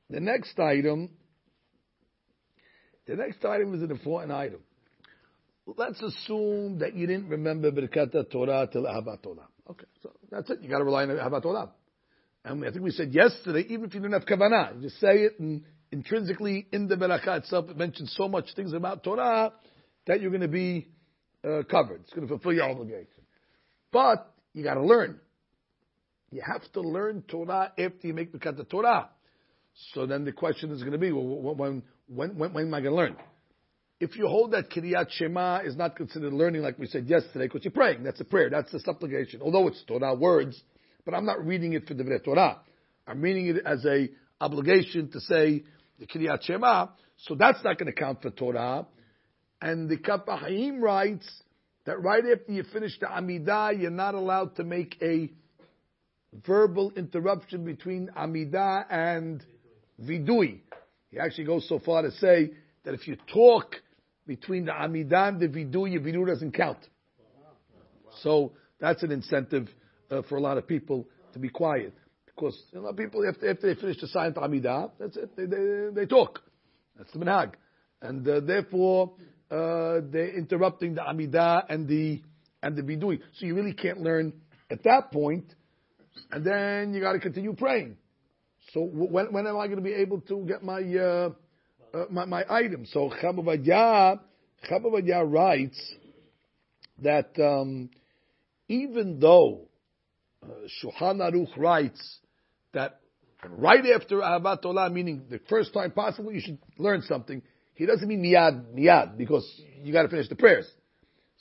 The 0.10 0.20
next 0.20 0.60
item 0.60 1.10
the 3.06 3.16
next 3.16 3.44
item 3.44 3.74
is 3.74 3.82
an 3.82 3.92
important 3.92 4.32
item. 4.32 4.60
Let's 5.66 6.02
assume 6.02 6.80
that 6.80 6.96
you 6.96 7.08
didn't 7.08 7.30
remember 7.30 7.72
Birkat 7.72 8.32
Torah 8.32 8.68
till 8.72 8.84
Ahavat 8.84 9.22
Torah. 9.24 9.48
Okay, 9.70 9.86
so 10.02 10.12
that's 10.30 10.50
it. 10.50 10.60
You 10.62 10.70
got 10.70 10.80
to 10.80 10.84
rely 10.84 11.04
on 11.04 11.10
Ahavat 11.10 11.44
Torah. 11.44 11.70
And 12.46 12.66
I 12.66 12.72
think 12.72 12.84
we 12.84 12.92
said 12.92 13.14
yesterday, 13.14 13.66
even 13.70 13.86
if 13.86 13.94
you 13.94 14.02
didn't 14.02 14.14
have 14.14 14.26
kavanah, 14.26 14.76
you 14.76 14.82
just 14.82 15.00
say 15.00 15.24
it, 15.24 15.40
and 15.40 15.64
intrinsically 15.92 16.68
in 16.74 16.88
the 16.88 16.96
Berakah 16.96 17.40
itself, 17.40 17.70
it 17.70 17.78
mentions 17.78 18.14
so 18.18 18.28
much 18.28 18.54
things 18.56 18.74
about 18.74 19.04
Torah 19.04 19.54
that 20.08 20.20
you're 20.20 20.32
going 20.32 20.42
to 20.42 20.50
be 20.50 20.90
uh, 21.46 21.64
covered. 21.70 22.02
It's 22.02 22.14
going 22.14 22.28
to 22.28 22.34
fulfill 22.34 22.54
your 22.54 22.70
obligation. 22.70 23.08
But 23.92 24.34
you 24.54 24.64
got 24.64 24.74
to 24.74 24.84
learn. 24.84 25.20
You 26.32 26.42
have 26.46 26.70
to 26.74 26.82
learn 26.82 27.24
Torah 27.28 27.72
after 27.78 28.08
you 28.08 28.14
make 28.14 28.34
Birkat 28.34 28.70
Torah. 28.70 29.10
So 29.94 30.06
then 30.06 30.26
the 30.26 30.34
question 30.34 30.72
is 30.72 30.82
going 30.82 30.92
to 30.92 30.98
be, 30.98 31.12
well, 31.12 31.24
when, 31.24 31.84
when, 32.08 32.30
when, 32.38 32.54
when 32.54 32.68
am 32.68 32.74
I 32.74 32.82
going 32.82 32.92
to 32.92 32.98
learn? 32.98 33.16
If 34.04 34.18
you 34.18 34.28
hold 34.28 34.52
that 34.52 34.70
Kiryat 34.70 35.12
Shema 35.12 35.60
is 35.60 35.78
not 35.78 35.96
considered 35.96 36.34
learning 36.34 36.62
like 36.62 36.78
we 36.78 36.88
said 36.88 37.08
yesterday, 37.08 37.46
because 37.46 37.64
you're 37.64 37.72
praying, 37.72 38.04
that's 38.04 38.20
a 38.20 38.26
prayer, 38.26 38.50
that's 38.50 38.74
a 38.74 38.80
supplication. 38.82 39.42
Although 39.42 39.70
it's 39.70 39.82
Torah 39.88 40.14
words, 40.14 40.62
but 41.06 41.14
I'm 41.14 41.26
not 41.26 41.46
reading 41.46 41.72
it 41.72 41.88
for 41.88 41.94
the 41.94 42.20
Torah. 42.20 42.60
I'm 43.08 43.22
reading 43.22 43.48
it 43.48 43.66
as 43.66 43.86
a 43.86 44.10
obligation 44.42 45.10
to 45.12 45.22
say 45.22 45.64
the 46.00 46.06
Kiryat 46.06 46.44
Shema, 46.44 46.88
so 47.16 47.36
that's 47.36 47.64
not 47.64 47.78
going 47.78 47.94
to 47.94 47.98
count 47.98 48.22
for 48.22 48.30
Torah. 48.30 48.86
And 49.62 49.90
the 49.90 49.96
Kaf 49.96 50.26
HaChaim 50.26 50.82
writes 50.82 51.30
that 51.86 52.02
right 52.02 52.24
after 52.30 52.52
you 52.52 52.64
finish 52.74 53.00
the 53.00 53.06
Amidah, 53.06 53.80
you're 53.80 53.90
not 53.90 54.16
allowed 54.16 54.58
to 54.58 54.66
make 54.66 54.98
a 55.02 55.32
verbal 56.46 56.92
interruption 56.98 57.64
between 57.64 58.10
Amidah 58.18 58.84
and 58.90 59.46
Vidui. 60.02 60.60
He 61.10 61.20
actually 61.20 61.46
goes 61.46 61.70
so 61.70 61.80
far 61.80 62.02
to 62.02 62.12
say 62.12 62.52
that 62.84 62.94
if 62.94 63.08
you 63.08 63.16
talk 63.34 63.76
between 64.26 64.66
the 64.66 64.72
Amidah 64.72 65.30
and 65.30 65.40
the 65.40 65.48
Vidui, 65.48 65.94
your 65.94 66.02
Vidui 66.02 66.28
doesn't 66.28 66.54
count. 66.54 66.80
So 68.22 68.54
that's 68.80 69.04
an 69.04 69.12
incentive 69.12 69.68
uh, 70.10 70.22
for 70.30 70.38
a 70.38 70.42
lot 70.42 70.58
of 70.58 70.68
people 70.68 71.08
to 71.34 71.40
be 71.40 71.50
quiet. 71.50 71.94
Because 72.26 72.60
a 72.76 72.80
lot 72.80 72.90
of 72.90 72.98
people, 72.98 73.28
after, 73.28 73.50
after 73.50 73.74
they 73.74 73.80
finish 73.80 74.00
the 74.00 74.08
silent 74.08 74.38
Amidah, 74.38 74.92
that's 75.00 75.18
it, 75.18 75.36
they, 75.36 75.46
they, 75.46 75.88
they 75.94 76.06
talk. 76.06 76.42
That's 76.98 77.12
the 77.12 77.20
minhag. 77.20 77.54
And 78.02 78.28
uh, 78.28 78.40
therefore, 78.42 79.14
uh, 79.52 80.02
they're 80.12 80.36
interrupting 80.36 80.96
the 80.96 81.02
Amidah 81.02 81.66
and 81.70 81.88
the, 81.88 82.22
and 82.62 82.76
the 82.76 82.82
Vidui. 82.82 83.20
So 83.38 83.46
you 83.46 83.56
really 83.56 83.74
can't 83.74 84.02
learn 84.02 84.34
at 84.70 84.84
that 84.84 85.12
point, 85.12 85.46
and 86.32 86.46
then 86.46 86.94
you 86.94 87.02
got 87.02 87.14
to 87.14 87.20
continue 87.20 87.54
praying. 87.54 87.98
So 88.72 88.82
when, 88.82 89.32
when 89.32 89.46
am 89.46 89.58
I 89.58 89.68
going 89.68 89.78
to 89.78 89.84
be 89.84 89.94
able 89.94 90.22
to 90.22 90.46
get 90.48 90.64
my 90.64 90.80
uh, 91.94 92.06
my, 92.10 92.26
my 92.26 92.44
item? 92.50 92.86
So 92.86 93.12
Chabavadya 93.22 94.20
writes 95.32 95.94
that 97.02 97.32
um, 97.40 97.90
even 98.68 99.20
though 99.20 99.68
uh, 100.44 100.48
Shulchan 100.82 101.20
Aruch 101.20 101.58
writes 101.58 102.20
that 102.74 103.00
right 103.50 103.86
after 103.96 104.18
Ahavat 104.18 104.64
Olam, 104.64 104.94
meaning 104.94 105.24
the 105.30 105.40
first 105.50 105.74
time 105.74 105.92
possible, 105.92 106.32
you 106.32 106.42
should 106.42 106.60
learn 106.78 107.02
something. 107.02 107.42
He 107.76 107.86
doesn't 107.86 108.08
mean 108.08 108.24
miyad, 108.24 108.74
miyad, 108.74 109.18
because 109.18 109.46
you 109.82 109.92
got 109.92 110.04
to 110.04 110.10
finish 110.10 110.30
the 110.30 110.36
prayers. 110.36 110.70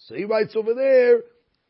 So 0.06 0.14
he 0.14 0.24
writes 0.24 0.54
over 0.56 0.74
there, 0.74 1.20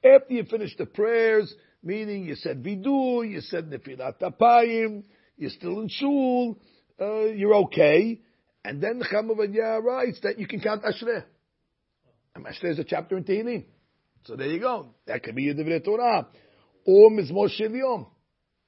after 0.05 0.35
you 0.35 0.45
finish 0.45 0.77
the 0.77 0.87
prayers, 0.87 1.53
meaning 1.83 2.25
you 2.25 2.35
said 2.37 2.63
vidu, 2.63 3.29
you 3.29 3.41
said 3.41 3.71
nefilat 3.71 4.21
apayim, 4.21 5.05
you're 5.37 5.51
still 5.51 5.81
in 5.81 5.89
shul, 5.89 6.57
uh, 7.01 7.25
you're 7.25 7.55
okay. 7.55 8.21
And 8.65 8.81
then 8.83 8.99
the 8.99 9.05
Chamavadya 9.05 9.83
writes 9.83 10.21
that 10.23 10.39
you 10.39 10.47
can 10.47 10.61
count 10.61 10.85
Ashrei. 10.85 11.25
And 12.35 12.47
Ashrei 12.47 12.71
is 12.73 12.79
a 12.79 12.85
chapter 12.85 13.17
in 13.17 13.25
Tehillim. 13.25 13.65
So 14.25 14.37
there 14.37 14.47
you 14.47 14.61
go. 14.61 14.89
That 15.07 15.23
could 15.23 15.35
be 15.35 15.43
your 15.43 15.55
Divrei 15.55 15.85
Torah. 15.85 16.29
Or 16.87 17.11
Mizmor 17.11 17.51
Shel 17.51 17.71
Yom. 17.71 18.07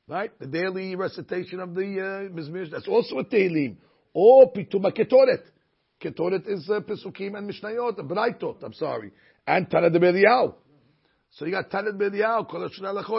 Right? 0.08 0.38
The 0.38 0.46
daily 0.46 0.96
recitation 0.96 1.60
of 1.60 1.74
the 1.74 1.80
uh, 1.80 2.34
Mizmor. 2.34 2.70
That's 2.70 2.88
also 2.88 3.18
a 3.18 3.24
Tehillim. 3.24 3.76
Or 4.12 4.52
Pituma 4.52 4.92
Ketoret. 4.96 5.44
Ketoret 6.02 6.46
is 6.48 6.68
uh, 6.68 6.80
Pesukim 6.80 7.36
and 7.36 7.50
Mishnayot, 7.50 7.98
Braitot, 8.00 8.62
I'm 8.62 8.72
sorry. 8.74 9.12
And 9.46 9.70
Tana 9.70 9.90
de 9.90 9.98
Belial. 9.98 10.56
So 11.30 11.46
you 11.46 11.52
got 11.52 11.70
Tana 11.70 11.92
de 11.92 11.98
Belial, 11.98 12.44
Kol 12.44 12.68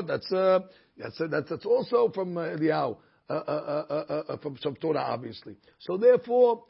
That's, 0.07 0.31
uh, 0.31 0.59
that's, 0.97 1.19
uh, 1.19 1.27
that's, 1.27 1.49
that's 1.49 1.65
also 1.65 2.11
from 2.13 2.37
uh, 2.37 2.41
Eliyahu. 2.41 2.97
Uh 3.27 3.33
uh 3.33 3.85
uh, 3.89 3.93
uh, 3.93 4.33
uh, 4.33 4.37
from 4.37 4.57
some 4.61 4.75
Torah, 4.75 4.99
obviously. 4.99 5.55
So 5.79 5.97
therefore, 5.97 6.65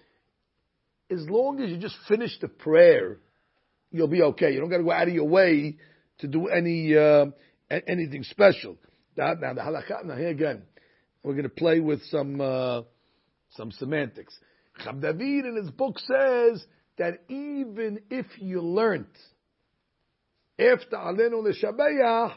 as 1.12 1.27
long 1.29 1.59
as 1.62 1.69
you 1.69 1.77
just 1.77 1.97
finish 2.07 2.38
the 2.39 2.47
prayer, 2.47 3.17
you'll 3.91 4.07
be 4.07 4.21
okay. 4.21 4.53
You 4.53 4.62
don't 4.62 4.69
got 4.69 4.77
to 4.77 4.83
go 4.83 4.91
out 4.91 5.07
of 5.07 5.13
your 5.13 5.27
way 5.27 5.75
to 6.19 6.27
do 6.27 6.47
any 6.47 6.95
anything 7.69 8.24
special. 8.24 8.77
Now, 9.17 9.33
now 9.33 9.53
the 9.53 9.62
halakha. 9.62 10.05
Now 10.05 10.15
here 10.15 10.29
again, 10.29 10.63
we're 11.24 11.33
going 11.33 11.43
to 11.43 11.50
play 11.50 11.81
with 11.81 12.01
some 12.05 12.85
some 13.51 13.71
semantics. 13.71 14.38
Chab 14.81 15.01
David 15.01 15.45
in 15.45 15.57
his 15.57 15.71
book 15.71 16.00
says 16.00 16.65
that 16.97 17.19
even 17.27 18.00
if 18.09 18.25
you 18.38 18.62
learnt 18.62 19.07
after 20.57 20.95
alenu 20.95 21.43
l'shabeya, 21.43 22.33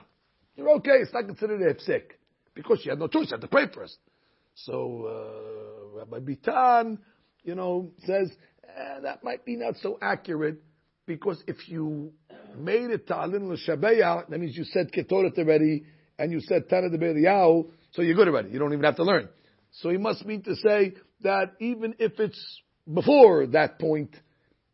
you're 0.56 0.70
okay. 0.76 0.98
It's 1.02 1.12
not 1.12 1.26
considered 1.26 1.62
a 1.62 1.72
hefsek 1.72 2.02
because 2.54 2.80
you 2.84 2.90
had 2.90 2.98
no 2.98 3.06
choice. 3.06 3.26
You 3.26 3.37
had 3.37 3.42
to 3.42 3.48
pray 3.48 3.66
first. 3.72 3.96
So 4.65 5.07
uh, 5.07 5.99
Rabbi 5.99 6.19
Bitan, 6.19 6.99
you 7.45 7.55
know, 7.55 7.91
says 8.05 8.31
eh, 8.65 9.00
that 9.03 9.23
might 9.23 9.45
be 9.45 9.57
not 9.57 9.77
so 9.77 9.99
accurate 10.03 10.61
because 11.07 11.43
if 11.47 11.69
you 11.69 12.12
made 12.57 12.91
it 12.91 13.07
ta'alin 13.07 13.49
l'shabeya, 13.49 14.29
that 14.29 14.38
means 14.38 14.57
you 14.57 14.65
said 14.65 14.91
ketoret 14.93 15.38
already 15.38 15.85
and 16.19 16.33
you 16.33 16.41
said 16.41 16.69
tana 16.69 16.91
de 16.91 17.25
so 17.93 18.03
you're 18.03 18.15
good 18.15 18.29
already. 18.29 18.50
You 18.50 18.59
don't 18.59 18.73
even 18.73 18.85
have 18.85 18.97
to 18.97 19.05
learn. 19.05 19.29
So 19.71 19.91
he 19.91 19.97
must 19.97 20.27
mean 20.27 20.43
to 20.43 20.57
say 20.57 20.95
that 21.23 21.53
even 21.61 21.95
if 21.99 22.19
it's 22.19 22.61
before 22.93 23.47
that 23.49 23.79
point, 23.79 24.15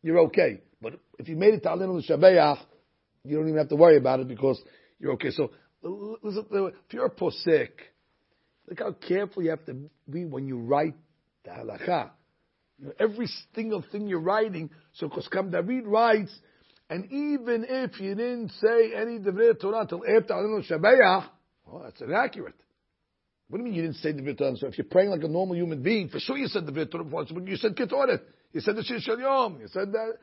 you're 0.02 0.20
okay. 0.26 0.62
But 0.80 0.94
if 1.18 1.28
you 1.28 1.36
made 1.36 1.54
it 1.54 1.62
ta'alin 1.62 1.90
l'shabeya, 1.90 2.58
you 3.24 3.36
don't 3.36 3.48
even 3.48 3.58
have 3.58 3.68
to 3.68 3.76
worry 3.76 3.96
about 3.96 4.20
it 4.20 4.28
because 4.28 4.60
you're 4.98 5.12
okay. 5.12 5.30
So 5.30 5.50
if 5.82 6.92
you're 6.92 7.06
a 7.06 7.10
posek, 7.10 7.70
Look 8.68 8.78
how 8.78 8.92
careful 8.92 9.42
you 9.42 9.50
have 9.50 9.64
to 9.66 9.76
be 10.08 10.24
when 10.24 10.46
you 10.46 10.58
write 10.58 10.94
the 11.44 11.50
halacha. 11.50 12.10
You 12.78 12.86
know, 12.86 12.92
every 12.98 13.28
single 13.54 13.84
thing 13.92 14.08
you're 14.08 14.20
writing. 14.20 14.70
So, 14.94 15.08
because 15.08 15.28
Kam 15.28 15.50
David 15.50 15.86
writes, 15.86 16.34
and 16.90 17.06
even 17.06 17.66
if 17.68 18.00
you 18.00 18.14
didn't 18.14 18.50
say 18.60 18.92
any 18.94 19.18
Devrei 19.18 19.58
Torah 19.58 19.80
until 19.80 20.02
after 20.04 20.34
Shabbayah, 20.34 21.24
well, 21.66 21.82
that's 21.84 22.00
inaccurate. 22.00 22.54
What 23.48 23.58
do 23.58 23.64
you 23.64 23.70
mean 23.70 23.74
you 23.74 23.82
didn't 23.82 23.96
say 23.98 24.12
Devrei 24.12 24.36
Torah? 24.36 24.56
So 24.56 24.66
if 24.66 24.78
you're 24.78 24.86
praying 24.86 25.10
like 25.10 25.22
a 25.22 25.28
normal 25.28 25.56
human 25.56 25.82
being, 25.82 26.08
for 26.08 26.18
sure 26.18 26.36
you 26.36 26.48
said 26.48 26.64
Devrei 26.64 26.90
Torah 26.90 27.04
before, 27.04 27.24
but 27.32 27.46
you 27.46 27.56
said 27.56 27.76
Ketoret. 27.76 28.20
You 28.52 28.60
said 28.60 28.76
the 28.76 28.82
Shir 28.82 29.20
Yom. 29.20 29.60
You 29.60 29.68
said 29.68 29.92
that. 29.92 30.14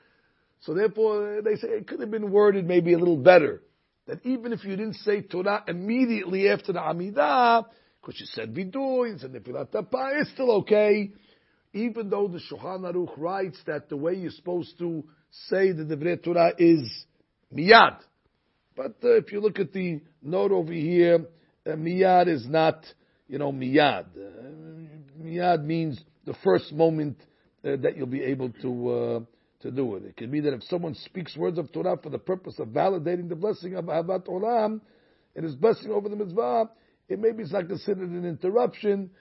So 0.61 0.73
therefore, 0.73 1.41
they 1.43 1.55
say 1.55 1.67
it 1.69 1.87
could 1.87 1.99
have 1.99 2.11
been 2.11 2.31
worded 2.31 2.67
maybe 2.67 2.93
a 2.93 2.97
little 2.97 3.17
better. 3.17 3.61
That 4.07 4.25
even 4.25 4.53
if 4.53 4.63
you 4.63 4.75
didn't 4.75 4.95
say 4.95 5.21
Torah 5.21 5.63
immediately 5.67 6.49
after 6.49 6.73
the 6.73 6.79
Amidah, 6.79 7.65
because 8.01 8.15
she 8.15 8.25
said 8.25 8.53
vidu, 8.53 9.09
you 9.09 9.17
said 9.17 9.31
nefilat 9.31 9.71
tapa, 9.71 10.11
it's 10.19 10.31
still 10.31 10.51
okay. 10.51 11.11
Even 11.73 12.09
though 12.09 12.27
the 12.27 12.39
Shulchan 12.39 12.81
Aruch 12.81 13.17
writes 13.17 13.59
that 13.65 13.87
the 13.89 13.95
way 13.95 14.15
you're 14.15 14.31
supposed 14.31 14.77
to 14.79 15.03
say 15.47 15.71
the 15.71 15.83
Devrei 15.83 16.21
Torah 16.21 16.51
is 16.57 17.05
miyad. 17.55 17.97
But 18.75 18.97
uh, 19.03 19.17
if 19.17 19.31
you 19.31 19.39
look 19.39 19.59
at 19.59 19.71
the 19.71 20.01
note 20.21 20.51
over 20.51 20.73
here, 20.73 21.25
uh, 21.65 21.69
miyad 21.69 22.27
is 22.27 22.45
not, 22.47 22.85
you 23.27 23.37
know, 23.37 23.51
miyad. 23.53 24.05
Uh, 24.17 25.23
miyad 25.23 25.63
means 25.63 26.01
the 26.25 26.35
first 26.43 26.73
moment 26.73 27.17
uh, 27.63 27.77
that 27.77 27.95
you'll 27.95 28.07
be 28.07 28.23
able 28.23 28.49
to 28.61 28.89
uh, 28.89 29.19
to 29.61 29.71
do 29.71 29.95
it. 29.95 30.05
It 30.05 30.17
could 30.17 30.31
be 30.31 30.39
that 30.41 30.53
if 30.53 30.63
someone 30.63 30.95
speaks 30.95 31.37
words 31.37 31.57
of 31.57 31.71
Torah 31.71 31.97
for 32.01 32.09
the 32.09 32.17
purpose 32.17 32.59
of 32.59 32.69
validating 32.69 33.29
the 33.29 33.35
blessing 33.35 33.75
of 33.75 33.85
Ahavat 33.85 34.25
Olam, 34.25 34.81
it 35.35 35.45
is 35.45 35.55
blessing 35.55 35.91
over 35.91 36.09
the 36.09 36.15
mitzvah, 36.15 36.69
it 37.11 37.19
maybe 37.19 37.43
it's 37.43 37.51
not 37.51 37.67
considered 37.67 38.09
an 38.09 38.25
interruption. 38.25 39.11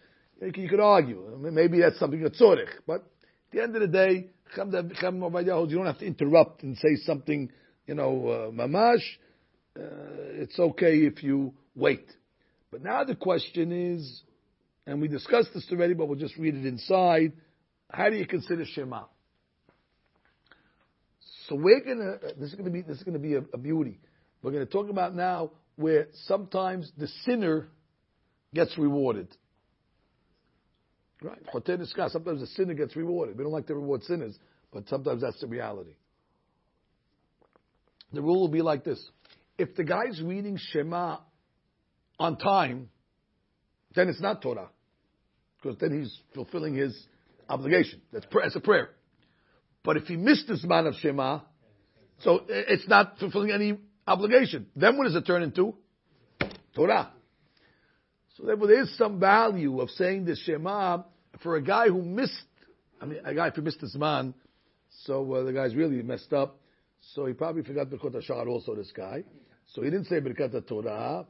You 0.41 0.69
could 0.69 0.81
argue. 0.81 1.37
Maybe 1.39 1.81
that's 1.81 1.99
something 1.99 2.23
that's 2.23 2.41
tzorich. 2.41 2.69
But 2.87 3.01
at 3.01 3.53
the 3.53 3.63
end 3.63 3.75
of 3.75 3.83
the 3.83 3.89
day, 3.89 4.31
you 4.57 5.77
don't 5.77 5.87
have 5.87 5.99
to 5.99 6.07
interrupt 6.07 6.63
and 6.63 6.77
say 6.79 6.97
something, 7.05 7.51
you 7.87 7.95
know, 7.95 8.29
uh, 8.29 8.51
mamash. 8.51 9.03
Uh, 9.77 9.83
it's 10.43 10.59
okay 10.59 10.99
if 10.99 11.23
you 11.23 11.53
wait. 11.75 12.07
But 12.71 12.83
now 12.83 13.05
the 13.05 13.17
question 13.17 13.73
is, 13.73 14.23
and 14.87 15.01
we 15.01 15.09
discussed 15.09 15.51
this 15.53 15.67
already, 15.71 15.95
but 15.95 16.07
we'll 16.07 16.19
just 16.19 16.37
read 16.37 16.55
it 16.55 16.67
inside. 16.67 17.33
How 17.91 18.09
do 18.09 18.17
you 18.17 18.27
consider 18.27 18.65
Shema? 18.65 19.05
So 21.49 21.57
we're 21.57 21.81
gonna. 21.81 22.19
This 22.39 22.51
is 22.51 22.55
gonna 22.55 22.71
be. 22.71 22.83
This 22.83 22.99
is 22.99 23.03
gonna 23.03 23.19
be 23.19 23.35
a, 23.35 23.43
a 23.53 23.59
beauty. 23.59 23.99
We're 24.43 24.53
gonna 24.53 24.67
talk 24.67 24.89
about 24.89 25.15
now 25.15 25.51
where 25.77 26.09
sometimes 26.27 26.91
the 26.97 27.09
sinner 27.25 27.69
gets 28.55 28.77
rewarded. 28.79 29.29
Right? 31.23 31.39
Sometimes 32.09 32.41
the 32.41 32.47
sinner 32.55 32.75
gets 32.75 32.97
rewarded. 32.97 33.37
We 33.37 33.45
don't 33.45 33.53
like 33.53 33.67
to 33.67 33.75
reward 33.75 34.03
sinners, 34.05 34.39
but 34.73 34.89
sometimes 34.89 35.21
that's 35.23 35.41
the 35.41 35.47
reality. 35.47 35.95
the 38.13 38.23
rule 38.23 38.41
will 38.41 38.49
be 38.49 38.63
like 38.63 38.85
this. 38.85 39.03
If 39.59 39.77
the 39.77 39.85
guy's 39.85 40.21
reading 40.23 40.59
Shema 40.59 41.19
on 42.19 42.39
time, 42.39 42.89
then 43.95 44.09
it's 44.09 44.21
not 44.21 44.41
Torah. 44.41 44.71
Because 45.63 45.79
then 45.79 46.01
he's 46.01 46.19
fulfilling 46.35 46.75
his 46.75 46.99
obligation. 47.49 48.01
That's, 48.13 48.27
that's 48.33 48.57
a 48.57 48.61
prayer. 48.61 48.91
But 49.85 49.99
if 49.99 50.05
he 50.05 50.17
missed 50.17 50.47
the 50.47 50.59
man 50.67 50.87
of 50.87 50.95
Shema, 50.95 51.41
so 52.23 52.39
eh, 52.39 52.63
it's 52.69 52.89
not 52.89 53.19
fulfilling 53.19 53.51
any 53.51 53.79
obligation. 54.07 54.67
Then 54.75 54.97
what 54.97 55.05
does 55.05 55.15
it 55.15 55.27
turn 55.27 55.43
into? 55.43 55.75
Torah. 56.75 57.13
So 58.41 58.47
therefore 58.47 58.69
there 58.69 58.83
is 58.83 58.97
some 58.97 59.21
value 59.21 59.81
of 59.81 59.91
saying 59.91 60.25
the 60.25 60.35
Shema 60.35 61.03
for 61.43 61.57
a 61.57 61.63
guy 61.63 61.89
who 61.89 62.03
missed, 62.03 62.33
I 63.01 63.05
mean, 63.05 63.21
a 63.25 63.35
guy 63.35 63.51
who 63.51 63.61
missed 63.63 63.81
his 63.81 63.95
man, 63.95 64.35
so 65.05 65.33
uh, 65.35 65.43
the 65.45 65.53
guy's 65.53 65.75
really 65.75 66.03
messed 66.03 66.33
up. 66.33 66.59
So 67.15 67.27
he 67.27 67.35
probably 67.35 67.63
forgot 67.63 67.89
Birkot 67.89 68.15
HaShahar 68.15 68.47
also, 68.47 68.75
this 68.75 68.93
guy. 68.97 69.25
So 69.67 69.83
he 69.83 69.91
didn't 69.91 70.07
say 70.07 70.21
Birkat 70.21 70.67
Torah, 70.67 71.27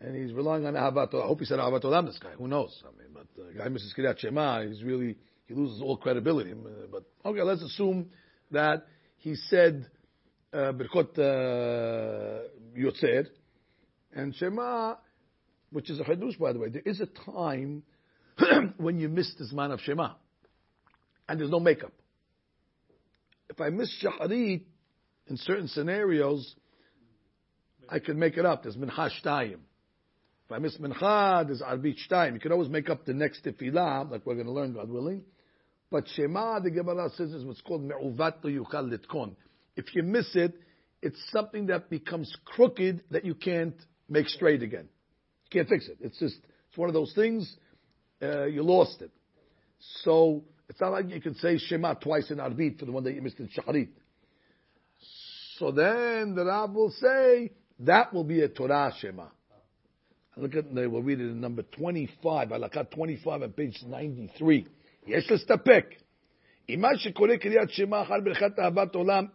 and 0.00 0.16
he's 0.16 0.32
relying 0.34 0.66
on 0.66 0.74
Ahavat. 0.74 1.14
I 1.14 1.26
hope 1.26 1.40
he 1.40 1.44
said 1.46 1.58
Ahavat 1.58 1.84
Olam, 1.84 2.06
this 2.06 2.18
guy. 2.18 2.32
Who 2.32 2.48
knows? 2.48 2.82
I 2.84 2.98
mean, 2.98 3.12
but 3.14 3.26
the 3.36 3.58
guy 3.58 3.68
misses 3.68 3.94
Kiryat 3.96 4.18
Shema, 4.18 4.66
he's 4.66 4.82
really, 4.82 5.16
he 5.46 5.54
loses 5.54 5.80
all 5.80 5.96
credibility. 5.96 6.52
But 6.90 7.04
okay, 7.24 7.42
let's 7.42 7.62
assume 7.62 8.10
that 8.50 8.86
he 9.18 9.36
said 9.36 9.86
uh, 10.52 10.72
Birkot 10.72 11.18
uh, 11.18 12.48
Yotzer, 12.76 13.26
and 14.14 14.34
Shema, 14.34 14.96
which 15.72 15.90
is 15.90 15.98
a 15.98 16.04
Hadush, 16.04 16.38
by 16.38 16.52
the 16.52 16.58
way. 16.58 16.68
There 16.68 16.82
is 16.84 17.00
a 17.00 17.06
time 17.06 17.82
when 18.76 19.00
you 19.00 19.08
miss 19.08 19.34
this 19.38 19.52
man 19.52 19.70
of 19.70 19.80
Shema, 19.80 20.12
and 21.28 21.40
there's 21.40 21.50
no 21.50 21.60
makeup. 21.60 21.92
If 23.50 23.60
I 23.60 23.70
miss 23.70 23.92
Shaharit 24.02 24.62
in 25.26 25.36
certain 25.36 25.68
scenarios, 25.68 26.54
I 27.88 27.98
can 27.98 28.18
make 28.18 28.36
it 28.36 28.46
up. 28.46 28.62
There's 28.62 28.76
Mincha 28.76 29.10
Shtayim. 29.22 29.58
If 30.46 30.52
I 30.52 30.58
miss 30.58 30.76
Mincha, 30.78 31.46
there's 31.46 31.62
Arbit 31.62 31.96
Shtayim. 32.08 32.34
You 32.34 32.40
can 32.40 32.52
always 32.52 32.68
make 32.68 32.88
up 32.88 33.04
the 33.04 33.14
next 33.14 33.44
tefillah, 33.44 34.10
like 34.10 34.24
we're 34.24 34.34
going 34.34 34.46
to 34.46 34.52
learn, 34.52 34.74
God 34.74 34.88
willing. 34.88 35.24
But 35.90 36.04
Shema, 36.08 36.60
the 36.60 36.70
Gemara 36.70 37.10
says, 37.16 37.32
is 37.32 37.44
what's 37.44 37.60
called 37.60 37.82
Me'uvat 37.82 38.42
Yuchal 38.42 38.90
Litkon. 38.90 39.34
If 39.76 39.94
you 39.94 40.02
miss 40.02 40.34
it, 40.34 40.54
it's 41.02 41.18
something 41.30 41.66
that 41.66 41.90
becomes 41.90 42.34
crooked 42.44 43.02
that 43.10 43.24
you 43.24 43.34
can't 43.34 43.76
make 44.08 44.28
straight 44.28 44.62
again. 44.62 44.88
Can't 45.52 45.68
fix 45.68 45.88
it. 45.88 45.98
It's 46.00 46.18
just 46.18 46.36
it's 46.68 46.78
one 46.78 46.88
of 46.88 46.94
those 46.94 47.12
things. 47.14 47.54
Uh, 48.22 48.44
you 48.46 48.62
lost 48.62 49.02
it. 49.02 49.10
So 50.02 50.44
it's 50.68 50.80
not 50.80 50.92
like 50.92 51.10
you 51.10 51.20
can 51.20 51.34
say 51.34 51.58
Shema 51.58 51.94
twice 51.94 52.30
in 52.30 52.38
Arbit 52.38 52.78
for 52.78 52.86
the 52.86 52.92
one 52.92 53.04
that 53.04 53.14
you 53.14 53.20
missed 53.20 53.40
in 53.40 53.48
Shacharit. 53.48 53.88
So 55.58 55.70
then 55.70 56.34
the 56.34 56.44
Rab 56.46 56.74
will 56.74 56.90
say 56.90 57.52
that 57.80 58.14
will 58.14 58.24
be 58.24 58.40
a 58.40 58.48
Torah 58.48 58.92
Shema. 58.98 59.26
Look 60.36 60.54
at 60.54 60.74
they 60.74 60.86
will 60.86 61.02
read 61.02 61.20
it 61.20 61.24
in 61.24 61.40
number 61.40 61.62
twenty-five. 61.62 62.48
Alakat 62.48 62.90
twenty-five 62.92 63.42
on 63.42 63.52
page 63.52 63.78
ninety-three. 63.86 64.66
Yes, 65.06 65.24
let's. 65.28 65.44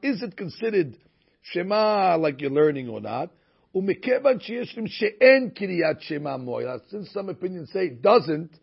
Is 0.02 0.24
it 0.24 0.38
considered 0.38 0.98
Shema 1.44 2.18
like 2.18 2.42
you're 2.42 2.50
learning 2.50 2.90
or 2.90 3.00
not? 3.00 3.30
ומכיוון 3.77 4.41
שיש 4.41 4.77
להם 4.77 4.87
שאין 4.87 5.51
קריאת 5.51 6.01
שמע 6.01 6.37
מועילה, 6.37 6.77
since 6.77 7.13
some 7.13 7.29
opinions 7.29 7.73
say 7.73 7.87
it 7.87 8.03
doesn't, 8.03 8.59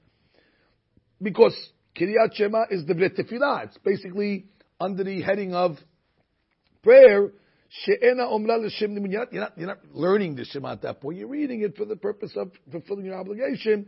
because 1.23 1.71
קריאת 1.93 2.33
שמע 2.33 2.63
is 2.69 2.85
the 2.85 2.93
tefillah. 2.93 3.65
It's 3.65 3.77
basically 3.83 4.45
under 4.79 5.03
the 5.03 5.21
heading 5.21 5.53
of 5.53 5.77
prayer, 6.83 7.31
She'ena 7.69 8.23
omra 8.23 8.57
l'shem 8.57 8.97
you're 8.97 9.19
not, 9.19 9.57
you're 9.57 9.67
not 9.67 9.79
learning 9.93 10.35
the 10.35 10.43
Shema 10.43 10.71
at 10.71 10.81
that 10.81 11.01
point. 11.01 11.19
You're 11.19 11.27
reading 11.27 11.61
it 11.61 11.77
for 11.77 11.85
the 11.85 11.95
purpose 11.95 12.35
of 12.35 12.51
fulfilling 12.71 13.05
your 13.05 13.15
obligation. 13.15 13.85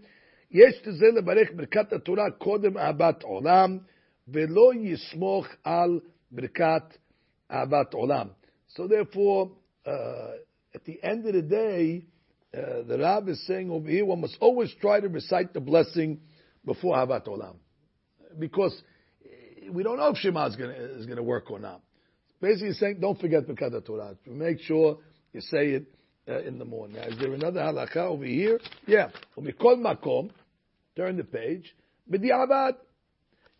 יש 0.51 0.87
לזה 0.87 1.05
לברך 1.17 1.51
ברכת 1.55 1.93
התורה 1.93 2.31
קודם 2.31 2.77
אהבת 2.77 3.23
עולם, 3.23 3.77
ולא 4.27 4.71
יסמוך 4.75 5.47
על 5.63 5.99
ברכת 6.31 6.97
אהבת 7.51 7.93
עולם. 7.93 8.27
So 8.67 8.87
therefore, 8.87 9.51
uh, 9.85 9.91
at 10.76 10.84
the 10.84 11.02
end 11.02 11.26
of 11.26 11.32
the 11.32 11.42
day, 11.42 12.04
uh, 12.54 12.82
the 12.86 12.98
Rab 12.98 13.28
is 13.28 13.44
saying 13.46 13.70
over 13.70 13.88
here, 13.88 14.04
one 14.04 14.20
must 14.20 14.36
always 14.40 14.72
try 14.78 15.00
to 15.00 15.08
recite 15.08 15.54
the 15.54 15.60
blessing 15.60 16.20
before 16.66 16.94
Havat 16.96 17.26
Olam. 17.26 17.56
Because 18.38 18.78
we 19.70 19.82
don't 19.82 19.96
know 19.96 20.08
if 20.08 20.18
Shema 20.18 20.46
is 20.46 20.56
going 20.56 21.16
to 21.16 21.22
work 21.22 21.50
or 21.50 21.58
not. 21.58 21.80
Basically 22.42 22.74
saying, 22.74 22.98
don't 23.00 23.18
forget 23.18 23.46
Birkat 23.46 23.86
Torah. 23.86 24.16
Make 24.26 24.60
sure 24.60 24.98
you 25.32 25.40
say 25.40 25.68
it 25.68 25.86
uh, 26.28 26.40
in 26.42 26.58
the 26.58 26.66
morning. 26.66 26.96
Now, 26.96 27.08
is 27.08 27.18
there 27.18 27.32
another 27.32 27.60
halakha 27.60 27.96
over 27.96 28.26
here? 28.26 28.60
Yeah. 28.86 29.08
Umikol 29.38 29.78
makom, 29.78 30.30
turn 30.94 31.16
the 31.16 31.24
page. 31.24 31.74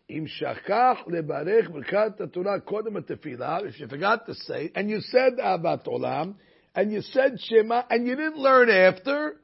Shakach 0.09 1.07
lebarech 1.07 1.67
Birkat 1.69 2.31
Torah 2.31 2.61
kodem 2.61 3.01
tefillah, 3.01 3.65
if 3.67 3.79
you 3.79 3.87
forgot 3.87 4.27
to 4.27 4.35
say, 4.35 4.71
and 4.75 4.87
you 4.87 5.01
said 5.01 5.33
Ahavat 5.43 5.87
Olam, 5.87 6.35
and 6.77 6.91
you 6.91 7.01
said 7.01 7.39
Shema, 7.41 7.81
and 7.89 8.07
you 8.07 8.15
didn't 8.15 8.37
learn 8.37 8.69
after, 8.69 9.41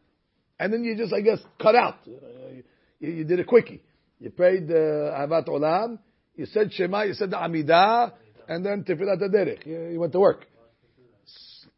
and 0.59 0.71
then 0.71 0.83
you 0.83 0.95
just, 0.95 1.11
I 1.11 1.21
guess, 1.21 1.39
cut 1.59 1.75
out. 1.75 1.95
You, 2.05 2.63
you 3.09 3.23
did 3.23 3.39
a 3.39 3.43
quickie. 3.43 3.81
You 4.19 4.29
prayed 4.29 4.69
uh, 4.69 4.75
Ahavat 4.75 5.47
Olam, 5.47 5.97
you 6.35 6.45
said 6.45 6.71
Shema, 6.71 7.01
you 7.01 7.15
said 7.15 7.31
the 7.31 7.37
Amidah, 7.37 8.13
and 8.47 8.63
then 8.63 8.83
Tefillat 8.83 9.19
Derech. 9.19 9.65
You 9.65 9.99
went 9.99 10.13
to 10.13 10.19
work. 10.19 10.45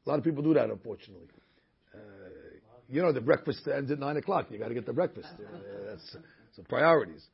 A 0.06 0.10
lot 0.10 0.20
of 0.20 0.26
people 0.26 0.44
do 0.44 0.54
that, 0.56 0.70
unfortunately. 0.70 1.28
Uh, 1.94 1.98
you 2.89 3.02
know, 3.02 3.13
the 3.13 3.22
breakfast 3.22 3.65
ends 3.74 3.89
at 3.89 3.98
9 3.98 4.18
o'clock. 4.18 4.48
You 4.52 4.60
got 4.60 4.68
to 4.68 4.74
get 4.74 4.86
the 4.86 4.94
breakfast. 4.94 5.30
Uh, 5.39 5.58
that's 5.88 6.18
some 6.54 6.65
priorities. 6.65 7.26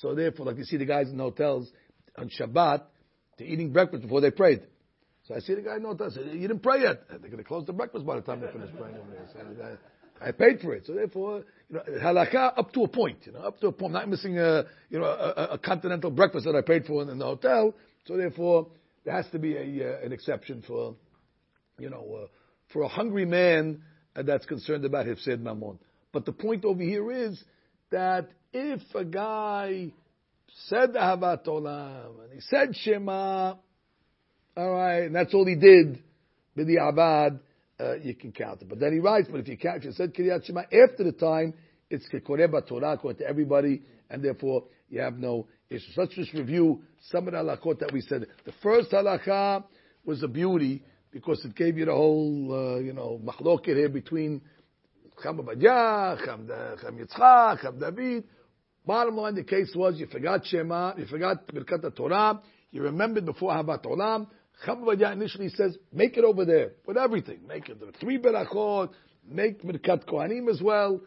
So 0.00 0.14
therefore, 0.14 0.46
like 0.46 0.58
you 0.58 0.64
see 0.64 0.76
the 0.76 0.84
guys 0.84 1.08
in 1.08 1.16
the 1.16 1.24
hotels 1.24 1.68
on 2.16 2.30
Shabbat, 2.30 2.82
they're 3.36 3.48
eating 3.48 3.72
breakfast 3.72 4.02
before 4.02 4.20
they 4.20 4.30
prayed. 4.30 4.62
So 5.28 5.34
I 5.36 5.38
see 5.38 5.54
the 5.54 5.62
guy 5.62 5.78
the 5.78 5.86
hotel, 5.86 6.10
say, 6.10 6.22
you 6.32 6.48
didn't 6.48 6.62
pray 6.62 6.82
yet. 6.82 7.08
They're 7.08 7.18
going 7.18 7.36
to 7.36 7.44
close 7.44 7.64
the 7.64 7.72
breakfast 7.72 8.04
by 8.04 8.16
the 8.16 8.22
time 8.22 8.40
they 8.40 8.50
finish 8.50 8.70
praying 8.76 8.96
over 8.96 9.10
there. 9.10 9.28
So 9.32 9.38
I, 10.20 10.28
I 10.28 10.32
paid 10.32 10.60
for 10.60 10.74
it. 10.74 10.84
So 10.86 10.94
therefore, 10.94 11.44
you 11.68 11.76
know, 11.76 11.82
halakha 12.00 12.58
up 12.58 12.72
to 12.72 12.82
a 12.82 12.88
point, 12.88 13.18
you 13.24 13.32
know, 13.32 13.40
up 13.40 13.60
to 13.60 13.68
a 13.68 13.72
point. 13.72 13.92
Not 13.92 14.08
missing 14.08 14.38
a, 14.38 14.64
you 14.90 14.98
know, 14.98 15.04
a, 15.04 15.52
a 15.52 15.58
continental 15.58 16.10
breakfast 16.10 16.44
that 16.46 16.56
I 16.56 16.60
paid 16.62 16.86
for 16.86 17.02
in, 17.02 17.08
in 17.08 17.18
the 17.18 17.24
hotel. 17.24 17.74
So 18.06 18.16
therefore, 18.16 18.68
there 19.04 19.14
has 19.14 19.26
to 19.30 19.38
be 19.38 19.56
a, 19.56 19.94
uh, 19.94 20.04
an 20.04 20.12
exception 20.12 20.62
for, 20.66 20.96
you 21.78 21.90
know, 21.90 22.24
uh, 22.24 22.26
for 22.72 22.82
a 22.82 22.88
hungry 22.88 23.24
man 23.24 23.82
uh, 24.16 24.22
that's 24.22 24.46
concerned 24.46 24.84
about 24.84 25.06
Hifsed 25.06 25.38
Mammon. 25.38 25.78
But 26.12 26.24
the 26.24 26.32
point 26.32 26.64
over 26.64 26.82
here 26.82 27.10
is 27.12 27.42
that 27.90 28.28
if 28.52 28.80
a 28.94 29.04
guy 29.04 29.92
said 30.66 30.90
Ahavat 30.90 31.46
Olam 31.46 32.24
and 32.24 32.32
he 32.34 32.40
said 32.40 32.76
Shema, 32.76 33.54
all 34.56 34.70
right, 34.70 35.04
and 35.04 35.14
that's 35.14 35.32
all 35.34 35.46
he 35.46 35.56
did, 35.56 36.02
the 36.54 36.76
Abad, 36.76 37.40
uh, 37.80 37.94
you 37.96 38.14
can 38.14 38.32
count 38.32 38.62
it. 38.62 38.68
But 38.68 38.78
then 38.78 38.92
he 38.92 38.98
writes, 38.98 39.28
but 39.30 39.40
if 39.40 39.48
you 39.48 39.56
count, 39.56 39.78
if 39.78 39.84
you 39.84 39.92
said 39.92 40.14
Kiryat 40.14 40.44
Shema 40.44 40.62
after 40.62 41.04
the 41.04 41.12
time, 41.12 41.54
it's 41.90 42.06
Kekoreba 42.08 42.66
Torah 42.66 42.92
according 42.92 43.20
to 43.20 43.28
everybody, 43.28 43.82
and 44.10 44.22
therefore 44.22 44.64
you 44.88 45.00
have 45.00 45.18
no 45.18 45.46
issues. 45.70 45.92
Let's 45.96 46.14
just 46.14 46.32
review 46.34 46.82
some 47.10 47.26
of 47.28 47.32
the 47.32 47.38
halachot 47.38 47.80
that 47.80 47.92
we 47.92 48.02
said. 48.02 48.26
The 48.44 48.52
first 48.62 48.90
halakha 48.90 49.64
was 50.04 50.22
a 50.22 50.28
beauty 50.28 50.82
because 51.10 51.44
it 51.44 51.54
gave 51.54 51.78
you 51.78 51.86
the 51.86 51.92
whole, 51.92 52.76
uh, 52.76 52.80
you 52.80 52.92
know, 52.92 53.20
machloket 53.24 53.76
here 53.76 53.88
between 53.88 54.42
Cham 55.22 55.38
Obadiah, 55.38 56.16
Cham, 56.24 56.48
Cham 56.80 56.98
Yitzchak, 56.98 57.62
Cham 57.62 57.78
David. 57.78 58.24
Bottom 58.84 59.16
line, 59.16 59.34
the 59.34 59.44
case 59.44 59.72
was 59.76 59.98
you 59.98 60.06
forgot 60.06 60.44
Shema, 60.44 60.94
you 60.96 61.06
forgot 61.06 61.46
Birkat 61.46 61.94
Torah, 61.94 62.40
you 62.70 62.82
remembered 62.82 63.24
before 63.24 63.52
Habat 63.52 63.84
Olam. 63.84 64.26
Obadiah 64.68 65.12
initially 65.12 65.48
says, 65.48 65.76
make 65.92 66.16
it 66.16 66.24
over 66.24 66.44
there 66.44 66.72
with 66.86 66.96
everything. 66.96 67.40
Make 67.46 67.68
it 67.68 67.80
the 67.80 67.92
three 68.00 68.18
berachot, 68.18 68.90
make 69.26 69.62
Birkat 69.62 70.06
Kohanim 70.06 70.48
as 70.50 70.60
well. 70.60 71.00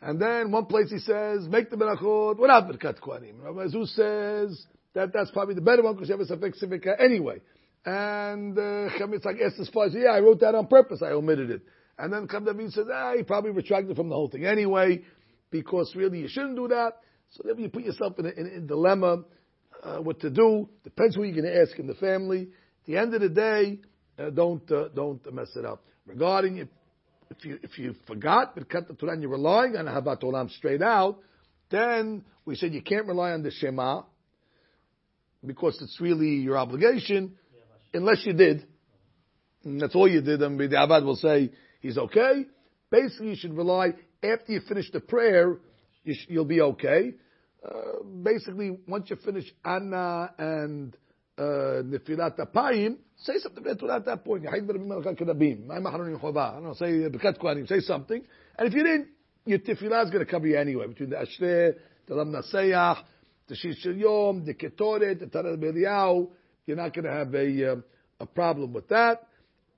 And 0.00 0.20
then 0.20 0.50
one 0.50 0.66
place 0.66 0.90
he 0.90 0.98
says, 0.98 1.46
make 1.48 1.70
the 1.70 1.76
berachot 1.76 2.38
without 2.38 2.68
Birkat 2.68 3.00
Kohanim. 3.00 3.42
Rabbi 3.42 3.66
Mazuz 3.66 3.88
says 3.94 4.66
that 4.94 5.12
that's 5.12 5.30
probably 5.30 5.54
the 5.54 5.60
better 5.60 5.82
one 5.82 5.94
because 5.94 6.08
you 6.08 6.16
have 6.16 6.20
a 6.20 6.36
Safek 6.36 6.54
Sivika 6.62 7.00
anyway. 7.00 7.40
And 7.84 8.56
uh, 8.56 8.90
Chamitzak 8.98 9.40
asked 9.44 9.58
as 9.58 9.68
far 9.70 9.86
as, 9.86 9.94
yeah, 9.94 10.10
I 10.10 10.20
wrote 10.20 10.40
that 10.40 10.54
on 10.54 10.66
purpose, 10.68 11.02
I 11.02 11.10
omitted 11.10 11.50
it. 11.50 11.62
And 11.98 12.12
then 12.12 12.28
Cham 12.28 12.44
David 12.44 12.72
says, 12.72 12.86
ah, 12.92 13.12
he 13.16 13.22
probably 13.22 13.50
retracted 13.50 13.96
from 13.96 14.08
the 14.08 14.14
whole 14.14 14.28
thing 14.28 14.44
anyway, 14.44 15.02
because 15.50 15.94
really 15.94 16.20
you 16.20 16.28
shouldn't 16.28 16.56
do 16.56 16.68
that. 16.68 16.98
So 17.30 17.42
then 17.46 17.58
you 17.58 17.68
put 17.68 17.84
yourself 17.84 18.18
in 18.18 18.26
a, 18.26 18.30
in 18.30 18.46
a 18.46 18.60
dilemma, 18.60 19.24
uh, 19.82 19.98
what 19.98 20.20
to 20.20 20.30
do. 20.30 20.68
Depends 20.84 21.16
who 21.16 21.24
you're 21.24 21.40
going 21.40 21.52
to 21.52 21.60
ask 21.60 21.78
in 21.78 21.86
the 21.86 21.94
family. 21.94 22.42
At 22.42 22.86
the 22.86 22.96
end 22.96 23.14
of 23.14 23.20
the 23.20 23.28
day, 23.28 23.80
uh, 24.18 24.30
don't 24.30 24.70
uh, 24.70 24.88
don't 24.94 25.20
mess 25.32 25.48
it 25.56 25.64
up. 25.64 25.84
Regarding 26.06 26.58
if 26.58 26.68
if 27.30 27.44
you 27.44 27.58
if 27.62 27.78
you 27.78 27.94
forgot 28.06 28.56
Birkat 28.56 28.88
the 28.88 28.94
Torah 28.94 29.12
and 29.12 29.22
you're 29.22 29.30
relying 29.30 29.76
on 29.76 29.86
Habat 29.86 30.22
Olam 30.22 30.50
straight 30.50 30.82
out, 30.82 31.18
then 31.70 32.24
we 32.44 32.56
said 32.56 32.72
you 32.72 32.82
can't 32.82 33.06
rely 33.06 33.32
on 33.32 33.42
the 33.42 33.50
Shema 33.50 34.02
because 35.44 35.80
it's 35.82 36.00
really 36.00 36.36
your 36.36 36.56
obligation, 36.56 37.36
unless 37.92 38.24
you 38.24 38.32
did. 38.32 38.66
and 39.64 39.80
that's 39.80 39.94
all 39.94 40.08
you 40.08 40.20
did, 40.20 40.40
then 40.40 40.56
the 40.56 40.68
Avad 40.68 41.04
will 41.04 41.16
say 41.16 41.50
he's 41.80 41.98
okay. 41.98 42.44
Basically, 42.90 43.30
you 43.30 43.36
should 43.36 43.56
rely 43.56 43.94
after 44.22 44.52
you 44.52 44.60
finish 44.68 44.90
the 44.92 45.00
prayer, 45.00 45.58
you 46.04 46.14
you'll 46.28 46.44
be 46.44 46.60
okay. 46.60 47.14
Uh, 47.64 48.02
basically, 48.22 48.76
once 48.88 49.08
you 49.10 49.16
finish 49.16 49.44
Anna 49.64 50.32
and 50.36 50.96
uh, 51.38 51.42
Nefilat 51.82 52.38
Apayim, 52.38 52.96
say 53.16 53.34
something 53.38 53.64
at 53.66 54.04
that 54.04 54.24
point. 54.24 54.46
I 54.48 54.58
don't 54.58 54.88
know, 54.88 56.74
say 56.74 56.86
Bekat 57.08 57.38
Kohanim, 57.38 57.68
say 57.68 57.80
something. 57.80 58.22
And 58.58 58.68
if 58.68 58.74
you 58.74 58.82
didn't, 58.82 59.08
your 59.46 59.58
tefillah 59.58 60.04
is 60.04 60.10
going 60.10 60.24
to 60.24 60.30
cover 60.30 60.46
you 60.46 60.58
anyway. 60.58 60.86
Between 60.88 61.10
the 61.10 61.16
Ashrei, 61.16 61.74
the 62.06 62.14
Lam 62.14 62.32
Nasayach, 62.32 63.02
the 63.48 63.54
Shishil 63.54 63.98
Yom, 63.98 64.44
the 64.44 64.54
Ketoret, 64.54 65.20
the 65.20 65.26
Tarat 65.26 65.56
Beliau, 65.58 66.28
you're 66.66 66.76
not 66.76 66.94
going 66.94 67.04
to 67.04 67.12
have 67.12 67.34
a, 67.34 67.72
uh, 67.72 67.76
a 68.20 68.26
problem 68.26 68.72
with 68.72 68.88
that. 68.88 69.26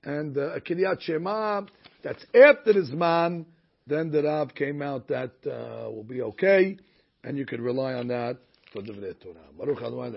And 0.03 0.37
uh, 0.37 0.53
a 0.53 0.61
Kiryat 0.61 1.01
Shema, 1.01 1.63
that's 2.03 2.23
after 2.33 2.73
the 2.73 2.81
Zman, 2.91 3.45
then 3.87 4.11
the 4.11 4.23
Rav 4.23 4.53
came 4.53 4.81
out 4.81 5.07
that 5.07 5.33
uh, 5.45 5.89
will 5.89 6.03
be 6.03 6.21
okay, 6.21 6.77
and 7.25 7.37
you 7.37 7.45
can 7.45 7.61
rely 7.61 7.93
on 7.93 8.07
that 8.07 8.37
for 8.71 8.81
the 8.81 8.93
Torah. 9.19 9.35
Baruch 9.57 9.81
Adonai 9.81 10.11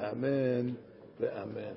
Amen. 0.00 0.76
Amen. 1.22 1.76